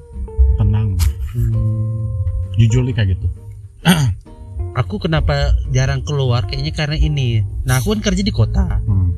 [0.56, 0.96] tenang
[1.32, 2.12] Hmm.
[2.60, 3.24] jujur nih kayak gitu
[4.72, 7.44] Aku kenapa jarang keluar kayaknya karena ini.
[7.68, 8.80] Nah, aku kan kerja di kota.
[8.80, 9.12] Hmm.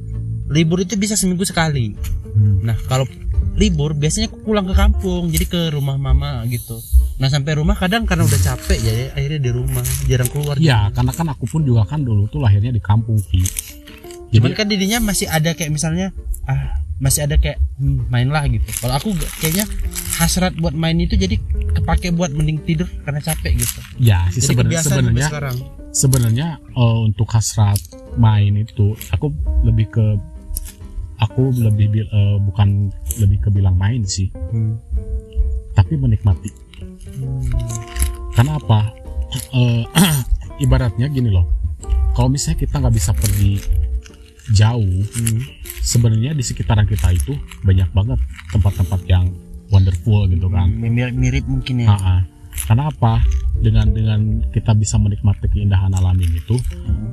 [0.50, 1.94] Libur itu bisa seminggu sekali.
[2.34, 2.66] Hmm.
[2.66, 3.06] Nah, kalau
[3.54, 6.74] libur biasanya aku pulang ke kampung, jadi ke rumah mama gitu.
[7.22, 10.58] Nah, sampai rumah kadang karena udah capek ya, ya, akhirnya di rumah, jarang keluar.
[10.58, 13.38] Ya, karena kan aku pun juga kan dulu tuh lahirnya di kampung Ki.
[14.34, 16.10] Cuman kan didinya masih ada kayak misalnya
[16.44, 18.66] ah masih ada kayak hmm, main lah gitu.
[18.82, 19.66] Kalau aku kayaknya
[20.18, 21.38] hasrat buat main itu jadi
[21.74, 23.78] kepake buat mending tidur karena capek gitu.
[23.98, 25.28] ya sih sebenarnya sebenarnya
[25.90, 27.78] sebenarnya eh, untuk hasrat
[28.14, 29.34] main itu aku
[29.66, 30.06] lebih ke
[31.18, 34.78] aku lebih eh, bukan lebih ke bilang main sih, Hmm.
[35.74, 36.50] tapi menikmati.
[38.34, 38.90] Karena apa?
[39.54, 39.82] Eh,
[40.64, 41.46] ibaratnya gini loh.
[42.14, 43.58] Kalau misalnya kita nggak bisa pergi
[44.52, 45.40] jauh, Hmm.
[45.80, 47.32] sebenarnya di sekitaran kita itu
[47.64, 48.20] banyak banget
[48.52, 49.32] tempat-tempat yang
[49.72, 50.68] wonderful gitu kan.
[50.68, 52.20] Mirip-mirip mungkin ya.
[52.68, 53.24] Karena apa?
[53.58, 54.20] Dengan dengan
[54.52, 57.08] kita bisa menikmati keindahan alam ini itu, Hmm.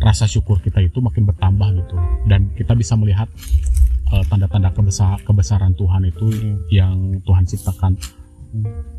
[0.00, 1.96] rasa syukur kita itu makin bertambah gitu.
[2.28, 3.28] Dan kita bisa melihat
[4.06, 6.62] eh, tanda-tanda kebesar kebesaran Tuhan itu Hmm.
[6.70, 6.96] yang
[7.26, 7.98] Tuhan ciptakan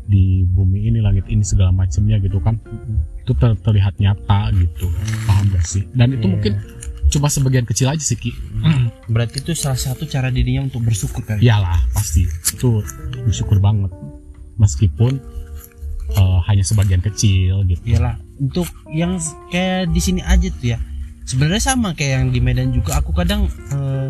[0.04, 2.60] di bumi ini, langit ini segala macamnya gitu kan.
[2.60, 3.00] Hmm.
[3.24, 4.86] Itu ter- terlihat nyata gitu.
[5.24, 5.88] Paham gak sih?
[5.96, 6.32] Dan itu Iya.
[6.36, 6.52] mungkin
[7.08, 8.32] cuma sebagian kecil aja sih Ki.
[9.12, 11.44] Berarti itu salah satu cara dirinya untuk bersyukur kali.
[11.44, 12.84] Iyalah pasti itu
[13.24, 13.92] bersyukur banget
[14.60, 15.20] meskipun
[16.14, 17.80] eh, hanya sebagian kecil gitu.
[17.84, 19.16] Iyalah, untuk yang
[19.48, 20.78] kayak di sini aja tuh ya.
[21.28, 24.08] Sebenarnya sama kayak yang di Medan juga aku kadang eh,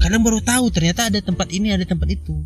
[0.00, 2.40] kadang baru tahu ternyata ada tempat ini ada tempat itu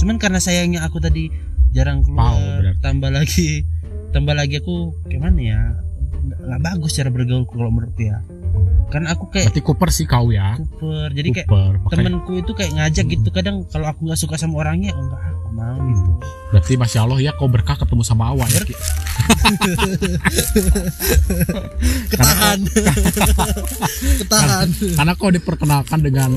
[0.00, 1.28] cuman karena sayangnya aku tadi
[1.76, 2.80] jarang keluar berarti.
[2.80, 3.48] tambah lagi
[4.16, 5.60] tambah lagi aku gimana ya
[6.24, 8.24] nggak bagus cara bergaul kalau menurutku ya
[8.94, 10.54] karena aku kayak berarti Cooper sih kau ya?
[10.54, 11.10] Cooper.
[11.10, 13.28] Jadi kayak Cooper Makanya- temenku itu kayak ngajak gitu.
[13.34, 16.10] Kadang kalau aku nggak suka sama orangnya enggak aku mau gitu.
[16.54, 18.74] Berarti masya Allah ya kau berkah ketemu sama Awan ya, Ki.
[22.14, 22.58] ketahan.
[24.22, 24.68] Ketahan.
[24.70, 26.30] Karena kau diperkenalkan dengan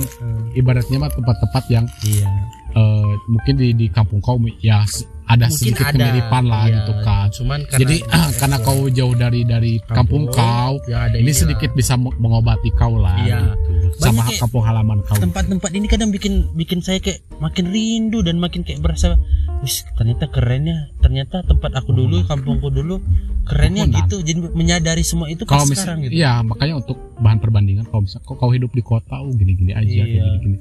[0.58, 2.26] ibaratnya mah tempat-tempat yang iya.
[2.74, 4.82] eh, mungkin di di kampung kau ya
[5.28, 6.76] ada mungkin sedikit ada kemiripan lah iya.
[6.80, 7.96] gitu kan cuman karena jadi
[8.40, 11.36] karena kau jauh dari dari kampung, kau ya ada ini inilah.
[11.36, 13.54] sedikit bisa meng- mengobati kau lah Iya.
[13.60, 14.00] gitu.
[14.00, 18.64] sama kampung halaman kau tempat-tempat ini kadang bikin bikin saya kayak makin rindu dan makin
[18.64, 19.20] kayak berasa
[19.66, 23.02] wis ternyata kerennya ternyata tempat aku dulu kampungku dulu
[23.48, 24.22] kerennya gitu.
[24.22, 26.14] jadi menyadari semua itu pas kalau sekarang gitu.
[26.14, 29.88] iya makanya untuk bahan perbandingan kalau misal kau, kau hidup di kota oh gini-gini aja
[29.88, 30.24] kayak Iya.
[30.30, 30.58] gini-gini.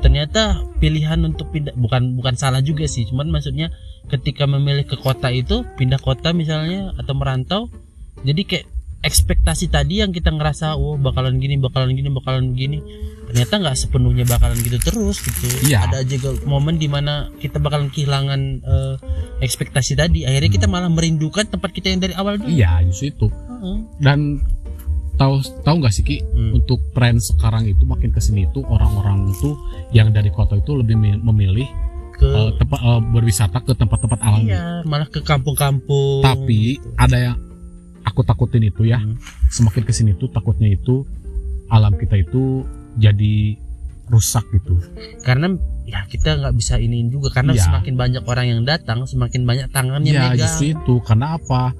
[0.00, 3.72] Ternyata pilihan untuk pindah bukan bukan salah juga sih cuman maksudnya
[4.12, 7.62] ketika memilih ke kota itu pindah kota misalnya atau merantau
[8.24, 8.66] jadi kayak
[9.04, 12.80] ekspektasi tadi yang kita ngerasa oh bakalan gini bakalan gini bakalan gini.
[13.24, 15.44] Ternyata nggak sepenuhnya bakalan gitu terus gitu.
[15.68, 15.84] Iya.
[15.84, 18.94] ada ge- momen di mana kita bakalan kehilangan eh,
[19.38, 20.24] ekspektasi tadi.
[20.24, 22.48] Akhirnya kita malah merindukan tempat kita yang dari awal dulu.
[22.48, 23.26] Iya justru itu.
[23.28, 23.78] Heeh.
[23.96, 24.40] dan
[25.14, 26.18] tahu tahu nggak sih ki?
[26.20, 26.58] Hmm.
[26.58, 29.54] untuk tren sekarang itu makin ke sini itu orang-orang itu
[29.90, 31.68] yang dari kota itu lebih mi- memilih
[32.14, 34.50] ke eh, tempat eh, berwisata ke tempat-tempat alami.
[34.50, 37.36] Iya malah ke kampung-kampung tapi ada yang
[38.04, 39.16] aku takutin itu ya Hmm.
[39.48, 41.04] semakin ke sini tuh takutnya itu
[41.66, 42.62] alam kita itu
[42.94, 43.56] jadi
[44.06, 44.76] rusak gitu
[45.22, 47.64] karena ya kita nggak bisa iniin juga karena Iya.
[47.64, 51.72] semakin banyak orang yang datang semakin banyak tangannya ya megang justru itu karena apa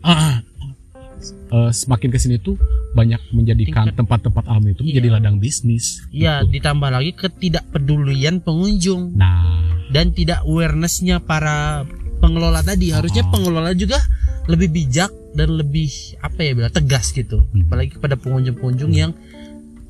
[0.00, 0.40] Ah,
[1.52, 2.56] eh, semakin ke sini tuh
[2.90, 5.14] banyak menjadikan tempat-tempat alam itu menjadi Iya.
[5.16, 6.56] ladang bisnis ya gitu.
[6.56, 9.60] ditambah lagi ketidakpedulian pengunjung nah
[9.90, 11.84] dan tidak awarenessnya para
[12.18, 13.30] pengelola tadi harusnya Oh.
[13.30, 13.98] pengelola juga
[14.46, 17.42] lebih bijak dan lebih apa ya bilang tegas gitu.
[17.44, 17.66] Hmm.
[17.66, 19.12] apalagi kepada pengunjung-pengunjung yang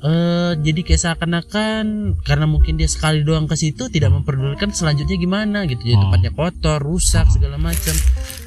[0.01, 1.85] eh jadi kayak seakan-akan
[2.25, 5.77] karena mungkin dia sekali doang ke situ tidak memperdulikan selanjutnya gimana gitu.
[5.77, 6.01] Jadi Oh.
[6.09, 7.93] tempatnya kotor rusak segala macam.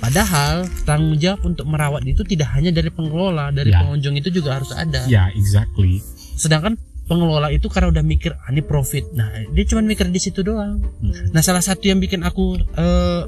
[0.03, 3.87] Padahal tanggung jawab untuk merawat itu tidak hanya dari pengelola dari Ya.
[3.87, 5.07] pengunjung itu juga harus ada.
[5.07, 6.03] Ya exactly.
[6.35, 6.75] Sedangkan
[7.07, 9.15] pengelola itu karena udah mikir ah, ini profit.
[9.15, 10.83] Nah dia cuma mikir di situ doang.
[10.99, 11.31] Hmm.
[11.31, 13.23] nah salah satu yang bikin aku eh,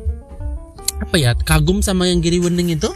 [0.98, 2.90] apa ya kagum sama yang Giri Wening itu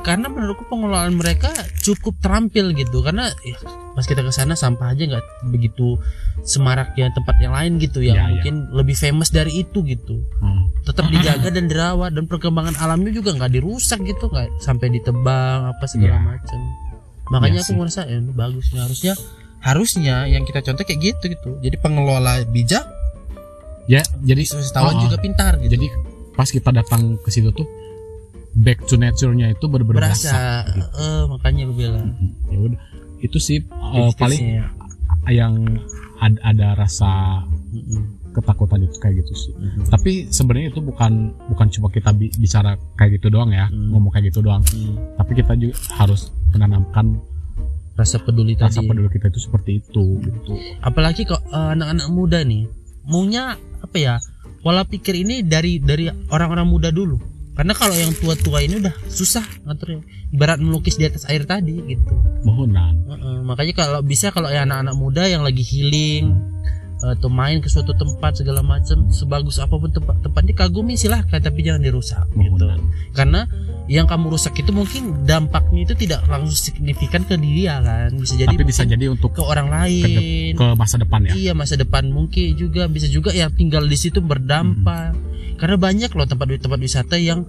[0.00, 3.56] karena menurutku pengelolaan mereka cukup terampil gitu karena ya,
[3.92, 6.00] pas kita ke sana sampah aja nggak begitu
[6.42, 8.30] semarak ya tempat yang lain gitu yang Ya, ya.
[8.32, 10.72] mungkin lebih famous dari itu gitu Hmm.
[10.82, 15.84] tetap dijaga dan dirawat dan perkembangan alamnya juga nggak dirusak gitu nggak sampai ditebang apa
[15.84, 16.20] segala Ya.
[16.20, 16.60] macam
[17.28, 19.12] makanya Ya aku merasa ya ini bagus nih harusnya
[19.60, 22.82] harusnya yang kita contoh kayak gitu gitu jadi pengelola bijak
[23.86, 25.02] ya jadi wisatawan Oh, oh.
[25.06, 25.86] juga pintar gitu jadi
[26.32, 27.68] pas kita datang ke situ tuh
[28.60, 30.86] back to nature-nya itu benar-benar berasa berasa gitu.
[30.98, 32.28] eh, makanya gue bilang Mhm.
[32.46, 32.80] ya udah
[33.20, 34.66] itu sih tips-tipsnya paling ya.
[35.30, 35.54] yang
[36.18, 37.10] ada, ada rasa
[38.30, 39.84] ketakutan itu kayak gitu sih Mm-mm.
[39.86, 41.12] tapi sebenarnya itu bukan
[41.46, 43.90] bukan cuma kita bi- bicara kayak gitu doang ya Hmm.
[43.90, 44.94] ngomong kayak gitu doang Mm.
[45.16, 47.18] tapi kita juga harus menanamkan
[47.92, 52.40] rasa peduli rasa tadi peduli kita itu seperti itu gitu apalagi kok eh, anak-anak muda
[52.40, 52.70] nih
[53.02, 54.14] maunya apa ya
[54.60, 57.18] pola pikir ini dari dari orang-orang muda dulu
[57.58, 60.02] karena kalau yang tua-tua ini udah susah ngaturnya.
[60.30, 62.12] Ibarat melukis di atas air tadi gitu.
[62.46, 66.38] Mohonan Heeh, makanya kalau bisa kalau ya anak-anak muda yang lagi healing
[67.00, 71.64] atau main ke suatu tempat segala macam sebagus apa pun tempat tempat dikagumi silahkan tapi
[71.64, 72.60] jangan dirusak gitu.
[72.60, 73.48] mohonan karena
[73.90, 78.14] yang kamu rusak itu mungkin dampaknya itu tidak langsung signifikan ke dia kan?
[78.14, 80.54] Bisa jadi tapi bisa jadi untuk ke orang lain.
[80.54, 81.34] ke masa depan ya?
[81.34, 82.86] Iya masa depan mungkin juga.
[82.86, 85.18] Bisa juga yang tinggal di situ berdampak.
[85.58, 87.42] Karena banyak loh tempat-tempat wisata yang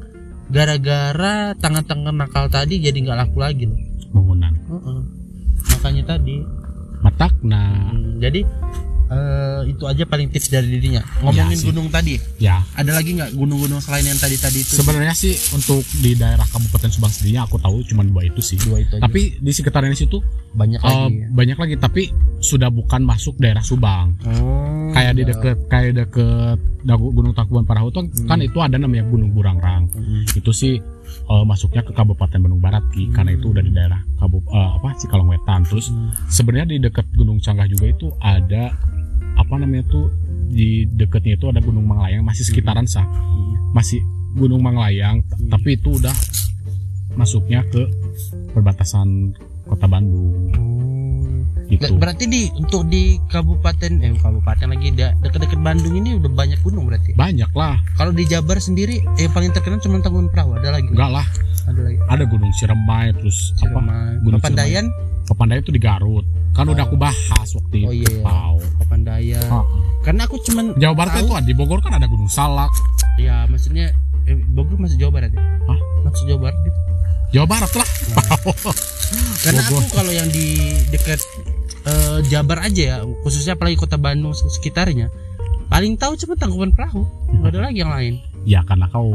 [0.49, 3.77] gara-gara tangan-tangan nakal tadi jadi nggak laku lagi loh.
[4.09, 4.99] mohonan Heeh.
[5.77, 6.41] Makanya tadi.
[7.01, 7.93] matak nah.
[7.93, 8.45] Hmm, jadi
[9.11, 11.03] eh, itu aja paling tips dari dirinya.
[11.21, 11.67] Ngomongin sih.
[11.67, 14.73] gunung tadi, ya ada lagi nggak gunung-gunung selain yang tadi-tadi itu?
[14.73, 18.79] sebenarnya sih untuk di daerah Kabupaten Subang sendiri aku tahu cuma dua itu sih Dua
[18.79, 19.03] itu aja.
[19.03, 21.13] tapi di sekitaran situ banyak eh, lagi.
[21.13, 21.27] ya.
[21.29, 22.01] banyak lagi tapi
[22.39, 25.29] sudah bukan masuk daerah Subang Oh, kayak di iya.
[25.29, 28.47] deket kayak deket Gunung Tangkuban Parahu tuh kan Hmm.
[28.47, 30.23] itu ada namanya Gunung Burangrang Mm.
[30.33, 30.73] itu sih
[31.21, 34.95] eh, masuknya ke Kabupaten Bandung Barat ki karena itu udah di daerah Kabup eh, apa
[34.95, 36.09] Cikalong Wetan terus Hmm.
[36.25, 38.73] sebenarnya di dekat Gunung Canggah juga itu ada
[39.33, 40.11] apa namanya tuh
[40.47, 43.07] di dekatnya itu ada Gunung Manglayang masih sekitaran sah
[43.71, 44.03] masih
[44.33, 45.49] Gunung Manglayang Hmm.
[45.49, 46.13] tapi itu udah
[47.13, 47.87] masuknya ke
[48.49, 51.69] perbatasan Kota Bandung Oh.
[51.69, 56.83] gitu Berarti di untuk di kabupaten eh kabupaten lagi dekat-dekat Bandung ini udah banyak gunung
[56.85, 57.11] berarti.
[57.13, 60.93] banyak lah Kalau di Jabar sendiri eh paling terkenal cuma Tangkuban Perahu, ada lagi nggak?
[60.93, 61.27] enggak lah
[61.63, 61.97] Ada lagi.
[62.05, 64.19] ada gunung Ciremai terus apa Ciremai.
[64.21, 64.85] Gunung Papandayan?
[65.23, 68.21] Papandayan itu di Garut kan udah aku bahas waktu Oh itu iya, iya.
[68.21, 68.57] Pau.
[68.77, 69.39] Papandayan.
[69.41, 69.65] Heeh.
[70.01, 72.71] Karena aku cuman Jawa Barat tahu- itu di Bogor kan ada Gunung Salak
[73.15, 73.93] ya maksudnya
[74.25, 75.39] eh, Bogor masuk Jawa Barat ya?
[75.39, 75.79] Hah?
[76.03, 76.79] Masuk Jawa Barat gitu.
[77.31, 77.89] Jawa Barat lah
[79.41, 79.79] Karena Bogor.
[79.79, 80.47] aku kalau yang di
[80.87, 81.19] dekat
[81.83, 85.09] eh, Jabar aja ya, khususnya apalagi kota Bandung sekitarnya,
[85.65, 87.01] paling tahu cuma Tangkuban Perahu,
[87.31, 88.13] nggak ada lagi yang lain.
[88.43, 89.13] ya karena kau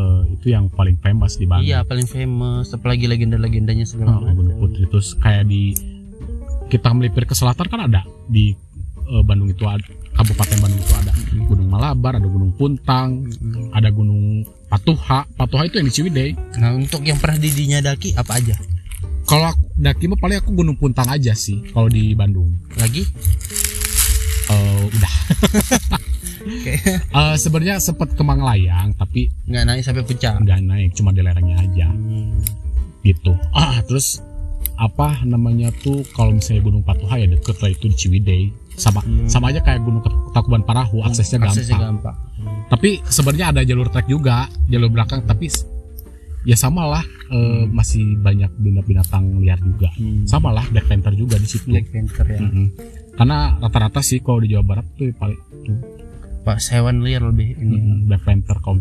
[0.00, 4.60] eh, itu yang paling famous di Bandung Iya, paling famous, apalagi legenda-legendanya segala Gunung macam.
[4.64, 5.76] Putri terus kayak di
[6.66, 8.56] kita melipir ke selatan kan ada di
[9.04, 9.82] eh, Bandung itu ada
[10.12, 11.46] Kabupaten Bandung itu ada Mm-mm.
[11.46, 13.70] Gunung Malabar ada Gunung Puntang Mm-mm.
[13.70, 18.34] ada Gunung Patuha Patuha itu yang di Ciwidey Nah, untuk yang pernah di- dinyadaki apa
[18.34, 18.56] aja?
[19.22, 23.02] kalau aku daki mah paling aku Gunung Puntang aja sih kalau di Bandung Lagi?
[24.50, 25.14] Eh, udah
[26.40, 26.72] Oke.
[27.20, 30.34] Eh, sebenarnya sempat ke Manglayang tapi Nggak naik sampai puncak.
[30.38, 32.40] nggak naik cuma di lerengnya aja Hmm.
[33.00, 34.20] gitu ah terus
[34.76, 38.42] apa namanya tuh kalau misalnya Gunung Patuha ya deket lah itu di Ciwidey
[38.74, 39.24] sama Hmm.
[39.26, 42.16] sama aja kayak Gunung Tangkuban Parahu aksesnya gampang Aksesnya gampang.
[42.66, 45.52] tapi sebenarnya ada jalur trek juga jalur belakang tapi
[46.42, 48.48] ya sama lah eh, masih banyak
[48.80, 50.24] binatang liar juga Hmm.
[50.24, 52.40] sama lah Black Panther juga di situ Black Panther ya.
[52.40, 52.66] Mm-mm.
[53.12, 55.78] karena rata-rata sih kalau di Jawa Barat tuh paling tuh,
[56.40, 57.76] Pak hewan liar lebih ini.
[57.76, 58.80] mm, Black Panther kalau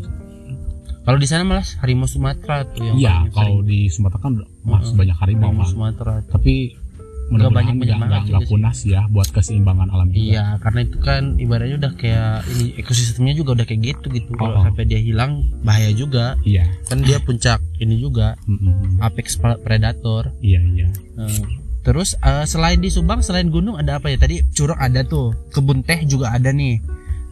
[1.00, 3.68] Kalau di sana malah harimau Sumatera tuh yang iya kalau sering.
[3.68, 4.96] di Sumatera kan masih Mm-mm.
[4.96, 5.66] banyak harimau harimau.
[5.66, 6.14] Sumatera.
[6.22, 6.32] tuh.
[6.32, 6.54] tapi
[7.30, 8.50] mudah-mudahan banyak nggak penyemangat nggak nggak sih.
[8.50, 10.20] punah sih ya buat keseimbangan alam juga.
[10.20, 14.30] Iya, karena itu kan ibaratnya udah kayak ini ekosistemnya juga udah kayak gitu gitu.
[14.34, 14.64] Kalau Oh.
[14.64, 16.34] sampai dia hilang bahaya juga.
[16.44, 18.98] iya Kan dia puncak ini juga Mm-mm.
[19.00, 20.34] apex pre- predator.
[20.40, 21.62] iya iya Hmm.
[21.80, 24.18] Terus eh, selain di Subang, selain gunung ada apa ya?
[24.18, 26.80] Tadi curug ada tuh, kebun teh juga ada nih.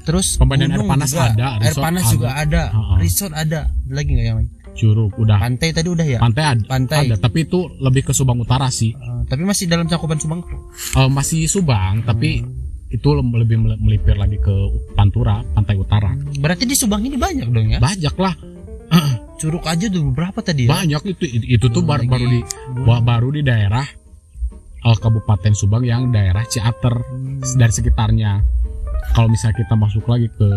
[0.04, 2.12] Terus Pemandian air panas juga, ada, air panas ada.
[2.12, 2.96] juga ada, Ha-ha.
[2.98, 3.68] resort ada.
[3.68, 4.50] Ada Lagi nggak yang lain?
[4.78, 6.18] Curug udah Pantai tadi udah ya?
[6.18, 6.98] pantai ada, Pantai.
[7.04, 10.46] ada tapi itu lebih ke Subang Utara sih Eh, tapi masih dalam cakupan Subang.
[10.94, 12.54] Eh, masih Subang tapi Hmm.
[12.88, 14.54] itu lem- lebih mel- melipir lagi ke
[14.94, 17.80] Pantura pantai utara Berarti di Subang ini banyak dong ya?
[17.80, 18.32] banyak lah
[19.38, 20.74] Curug aja tuh berapa tadi ya?
[20.74, 22.40] banyak itu itu tuh baru, baru di
[22.82, 23.84] ba- baru di daerah
[24.80, 27.42] eh, Kabupaten Subang yang daerah Ciater Hmm.
[27.56, 28.32] dari sekitarnya
[29.10, 30.48] kalau misalnya kita masuk lagi ke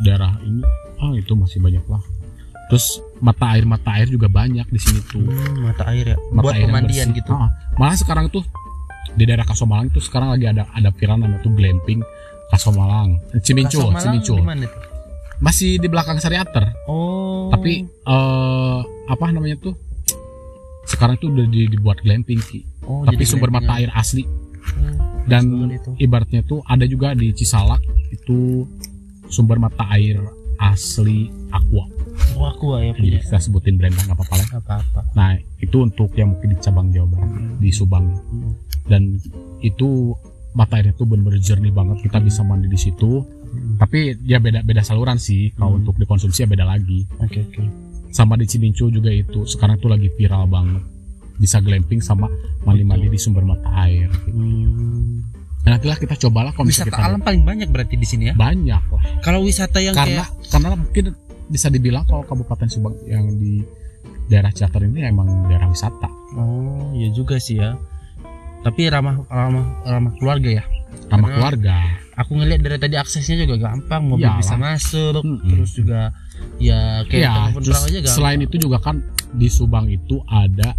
[0.00, 0.62] daerah ini
[0.98, 2.02] ah itu masih banyak lah
[2.68, 6.16] terus mata air mata air juga banyak di sini tuh Hmm, mata air ya.
[6.30, 7.30] mata Buat air pemandian gitu.
[7.30, 8.42] Ah, malah sekarang tuh
[9.10, 11.98] di daerah Kasomalang tuh sekarang lagi ada ada viral namanya tuh glamping
[12.48, 14.38] Kasomalang Cimincul Kasomalang Cimincul
[15.38, 17.46] masih di belakang Sariater Oh.
[17.48, 19.74] tapi eh apa namanya tuh
[20.84, 22.64] sekarang tuh udah di- dibuat glamping Ki.
[22.82, 24.24] oh, tapi jadi sumber mata air asli.
[24.24, 24.32] Oh,
[25.24, 25.90] dan itu.
[25.98, 28.64] ibaratnya tuh ada juga di Cisalak itu
[29.26, 30.16] sumber mata air
[30.58, 31.18] asli
[31.50, 31.86] aqua
[32.34, 33.18] Oh, aku ya jadi punya.
[33.20, 35.00] kita sebutin brand nggak apa-apa lah Apa-apa.
[35.12, 38.52] nah itu untuk yang mungkin di cabang Jawa Barat di Subang Hmm.
[38.84, 39.02] dan
[39.60, 40.14] itu
[40.52, 43.74] mata airnya tuh bener-bener jernih banget kita bisa mandi di situ Hmm.
[43.76, 45.80] tapi ya beda beda saluran sih kalau Hmm.
[45.80, 47.62] untuk dikonsumsi ya beda lagi Oke oke.
[48.10, 50.82] sama di Cimincu juga itu sekarang tuh lagi viral banget
[51.36, 52.26] bisa glamping sama
[52.62, 55.22] mandi-mandi di sumber mata air Hmm.
[55.70, 58.34] Nantilah kita cobalah kalau Wisata kita alam paling banyak berarti di sini ya.
[58.34, 61.04] banyak lah Kalau wisata yang karena kayak karena mungkin
[61.46, 63.64] bisa dibilang kalau Kabupaten Subang yang di
[64.26, 67.76] daerah Ciater ini emang daerah wisata oh iya juga sih ya.
[68.58, 70.64] Tapi ramah ramah ramah keluarga ya.
[71.06, 71.76] ramah Karena- keluarga
[72.18, 74.42] Aku ngeliat dari tadi aksesnya juga gampang, mobil Iyalah.
[74.42, 75.38] bisa masuk, Mm-mm.
[75.46, 76.10] terus juga
[76.58, 78.10] ya kayak ya telepon aja gampang.
[78.10, 78.96] selain itu juga kan
[79.30, 80.74] di Subang itu ada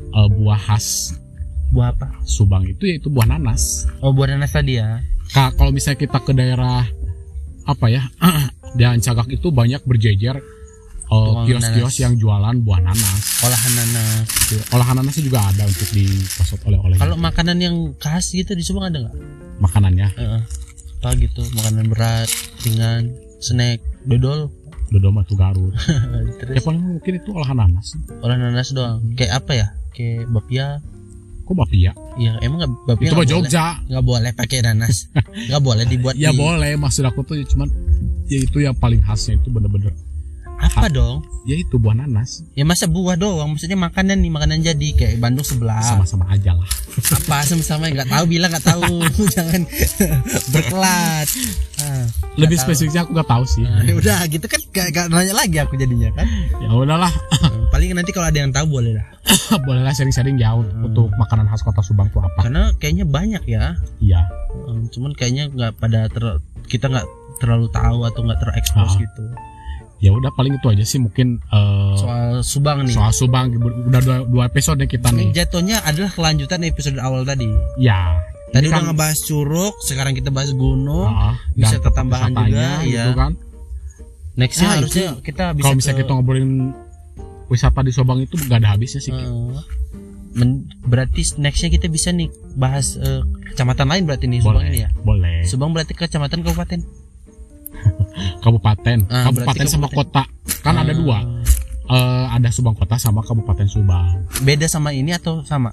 [0.00, 1.12] eh, buah khas
[1.68, 2.08] buah apa?
[2.22, 5.00] Subang itu yaitu buah nanas Oh buah nanas tadi ya.
[5.28, 6.88] Ka- kalau misalnya kita ke daerah
[7.62, 8.08] apa ya
[8.76, 10.40] di Ancagak itu banyak berjejer
[11.08, 11.96] Tukang kios-kios nanas.
[11.98, 14.28] yang jualan buah nanas Olahan nanas.
[14.68, 19.00] olahan nanasnya juga ada untuk dipasok oleh-oleh Kalau makanan yang khas gitu di Subang ada
[19.02, 19.16] nggak?
[19.58, 20.42] makanannya Heeh.
[20.98, 21.46] Apa gitu?
[21.54, 22.28] Makanan berat,
[22.60, 23.08] ringan,
[23.38, 24.52] snack, dodol.
[24.88, 25.72] Dodo mah Garut
[26.56, 29.00] ya paling mungkin itu olahan nanas olahan nanas doang.
[29.14, 29.66] Kayak apa ya?
[29.92, 30.66] Kayak bapia.
[31.48, 33.24] Kok bapia Ya emang bapia itu mah.
[33.24, 35.08] Jogja Nggak boleh pakai nanas.
[35.48, 37.68] Nggak boleh dibuat ya di boleh maksud aku tuh cuman
[38.28, 39.96] ya itu yang paling khasnya itu bener-bener
[40.58, 41.22] apa dong?
[41.42, 42.44] ya itu buah nanas.
[42.52, 45.80] Ya masa buah doang, maksudnya makanan nih, makanan jadi kayak Bandung sebelah.
[45.80, 46.68] sama-sama aja lah.
[47.14, 47.88] Apa sama-sama?
[47.88, 49.00] Nggak tahu bilang nggak tahu,
[49.34, 49.62] jangan.
[50.48, 51.28] Berkelat.
[51.78, 52.04] Ah,
[52.34, 53.62] lebih spesifiknya aku gak tahu sih.
[53.62, 56.26] Ah, ya udah gitu kan gak, gak nanya lagi aku jadinya kan.
[56.58, 57.12] ya udahlah.
[57.70, 59.06] Paling nanti kalau ada yang tahu boleh lah.
[59.64, 60.84] Bolehlah sharing-sharing jauh Hmm.
[60.84, 62.44] untuk makanan khas kota Subang tuh apa.
[62.44, 63.78] Karena kayaknya banyak ya.
[63.98, 64.26] Iya.
[64.66, 67.06] Um, cuman kayaknya nggak pada ter- kita nggak
[67.38, 68.98] terlalu tahu atau nggak terekspos Ah.
[68.98, 69.24] gitu.
[69.98, 72.94] Ya udah paling itu aja sih mungkin eh, soal Subang nih.
[72.94, 73.50] soal Subang.
[73.88, 75.30] Udah dua, dua episode kita nih.
[75.32, 77.50] jatuhnya adalah kelanjutan episode awal tadi.
[77.76, 81.04] Ya tadi udah kan- ngebahas curug sekarang kita bahas gunung.
[81.04, 83.10] Ah, bisa ketambahan juga, gitu iya.
[83.12, 83.32] kan.
[84.34, 86.52] Nextnya Ah, harusnya kita bisa kalau misalnya ke- kita ngobrolin
[87.48, 89.10] wisata di Subang itu gak ada habisnya sih.
[89.10, 89.26] Eh,
[90.32, 93.18] men- berarti nextnya kita bisa nih bahas eh,
[93.50, 94.88] kecamatan lain berarti nih Subang boleh ini ya?
[94.94, 95.38] boleh.
[95.42, 96.80] Subang berarti kecamatan kabupaten
[98.38, 98.98] kabupaten.
[99.06, 100.22] Ah, kabupaten sama kota.
[100.60, 101.18] Kan ada Ah, dua.
[101.88, 104.28] Eh, ada Subang kota sama kabupaten Subang.
[104.40, 105.72] Beda sama ini atau sama?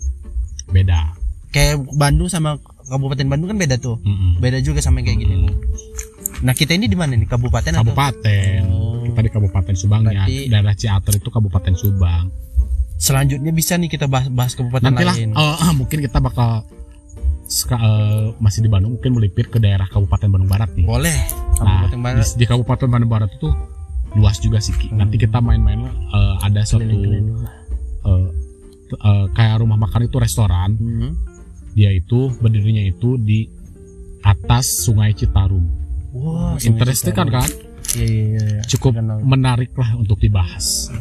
[0.66, 1.12] Beda.
[1.50, 4.00] Kayak Bandung sama kabupaten Bandung kan beda tuh.
[4.00, 4.40] Mm-mm.
[4.40, 5.36] beda juga sama kayak gini.
[5.44, 5.54] Mm.
[6.38, 7.26] nah kita ini di mana nih?
[7.26, 7.84] Kabupaten atau?
[7.86, 8.60] Kabupaten.
[8.68, 9.00] Oh.
[9.06, 12.28] kita di kabupaten Subangnya Berarti- daerah Ciater itu kabupaten Subang.
[12.96, 15.32] Selanjutnya bisa nih kita bahas bahas kabupaten nantilah lain.
[15.32, 16.64] eh, mungkin kita bakal
[17.56, 21.16] seka- eh, masih di Bandung mungkin melipir ke daerah Kabupaten Bandung Barat nih boleh
[21.56, 23.48] Nah, kabupaten Barat di, di Kabupaten Bandung Barat itu
[24.14, 24.92] luas juga sih Ki.
[24.92, 25.24] Nanti Hmm.
[25.24, 26.84] kita main-main eh, ada suatu
[28.86, 30.76] t- eh, kayak rumah makan itu restoran.
[30.76, 31.12] Hmm.
[31.72, 33.48] Dia itu berdirinya itu di
[34.22, 35.64] atas Sungai Citarum.
[36.12, 37.48] Wah, Interesting kan kan?
[37.92, 38.62] Iya, iya, iya, iya.
[38.66, 40.92] Cukup menarik lah untuk dibahas.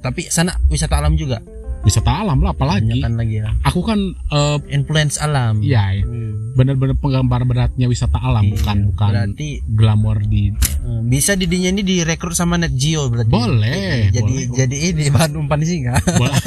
[0.00, 1.40] Tapi sana wisata alam juga.
[1.82, 2.98] Wisata alam lah apalagi.
[2.98, 3.46] Kan lagi ya.
[3.62, 5.58] Aku kan eh, Influence alam.
[5.60, 6.30] ya Hmm.
[6.52, 11.80] benar-benar penggambar beratnya wisata alam Iya, bukan bukan Berarti glamor di eh, bisa didinya ini
[11.80, 13.28] direkrut sama Net Geo berarti.
[13.28, 14.54] Boleh, Jadi boleh.
[14.54, 15.94] jadi ini bahan umpan singa.
[16.12, 16.36] Boleh.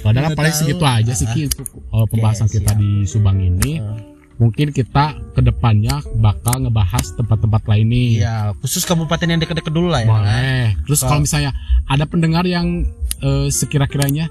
[0.00, 0.60] Padahal paling tahu.
[0.60, 2.78] segitu aja sih Ki untuk uh, pembahasan Oke, kita siap.
[2.78, 3.78] di Subang ini.
[3.78, 3.96] Eh,
[4.34, 8.10] Mungkin kita ke depannya bakal ngebahas tempat-tempat lain nih.
[8.18, 10.08] Iya, khusus kabupaten yang dekat-dekat dulu lah ya.
[10.10, 10.62] Boleh.
[10.84, 11.54] Terus kalau misalnya
[11.86, 12.88] ada pendengar yang
[13.20, 14.28] uh, sekira-kiranya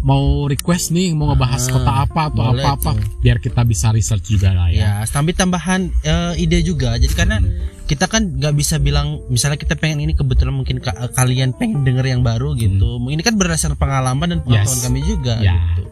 [0.00, 3.22] mau request nih mau ngebahas Ah, kota apa atau apa-apa tuh.
[3.22, 4.82] biar kita bisa research juga lah ya.
[4.98, 6.94] Ya, sambil tambahan eh, ide juga.
[6.96, 7.54] Jadi karena Hmm.
[7.84, 12.02] kita kan nggak bisa bilang misalnya kita pengen ini kebetulan mungkin ka- kalian pengen denger
[12.08, 12.98] yang baru gitu.
[13.00, 14.74] Ini kan berdasarkan pengalaman dan pengetahuan Hmm.
[14.74, 14.84] Yes.
[14.84, 15.54] kami juga Ya.
[15.54, 15.86] gitu.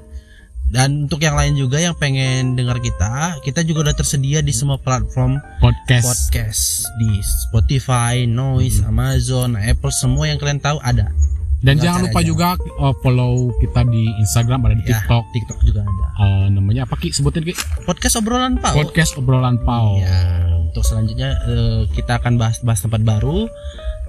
[0.70, 4.78] Dan untuk yang lain juga yang pengen dengar kita, kita juga udah tersedia di semua
[4.78, 6.06] platform Podcast.
[6.06, 6.62] podcast
[6.96, 8.88] di Spotify, Noise, Hmm.
[8.88, 11.10] Amazon, Apple semua yang kalian tahu ada.
[11.60, 12.26] Dan Tinggal jangan lupa aja.
[12.26, 12.46] juga
[12.78, 15.24] uh, follow kita di Instagram ada di Ya, TikTok.
[15.28, 16.06] TikTok juga ada.
[16.16, 17.10] Uh, namanya apa Ki?
[17.10, 17.52] Sebutin Ki.
[17.82, 18.72] Podcast obrolan Pak.
[18.72, 19.98] Podcast obrolan Pau.
[19.98, 23.44] Ya, untuk selanjutnya eh, kita akan bahas-bahas tempat baru.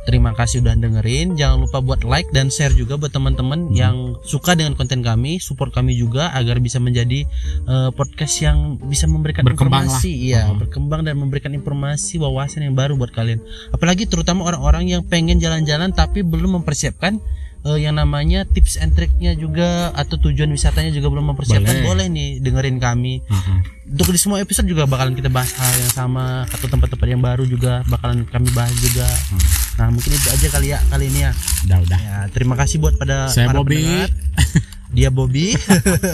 [0.01, 1.37] Terima kasih udah dengerin.
[1.37, 3.75] Jangan lupa buat like dan share juga buat teman-teman Hmm.
[3.77, 7.23] yang suka dengan konten kami, support kami juga agar bisa menjadi
[7.61, 10.17] eh, podcast yang bisa memberikan Berkembang informasi, lah.
[10.17, 10.57] iya, Hmm.
[10.57, 13.37] berkembang dan memberikan informasi wawasan yang baru buat kalian.
[13.69, 17.21] Apalagi terutama orang-orang yang pengen jalan-jalan tapi belum mempersiapkan
[17.63, 21.85] eh, yang namanya tips and triknya juga atau tujuan wisatanya juga belum mempersiapkan Boleh.
[21.85, 23.59] boleh nih dengerin kami Uh-huh.
[23.87, 27.43] untuk di semua episode juga bakalan kita bahas hal yang sama atau tempat-tempat yang baru
[27.43, 29.03] juga bakalan kami bahas juga.
[29.03, 29.41] Hmm.
[29.73, 31.31] Nah mungkin itu aja kali ya kali ini ya.
[31.65, 31.99] Udah udah.
[31.99, 33.79] Ya terima kasih buat pada Saya para Bobby.
[33.79, 34.09] pendengar.
[34.95, 35.55] Dia Bobby.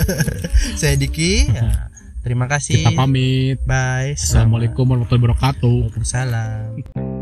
[0.79, 1.49] Saya Diki.
[1.49, 1.89] Ya,
[2.21, 2.77] terima kasih.
[2.77, 3.57] Kita pamit.
[3.65, 4.13] Bye.
[4.13, 5.75] Assalamualaikum warahmatullahi wabarakatuh.
[5.89, 7.16] Waalaikumsalam.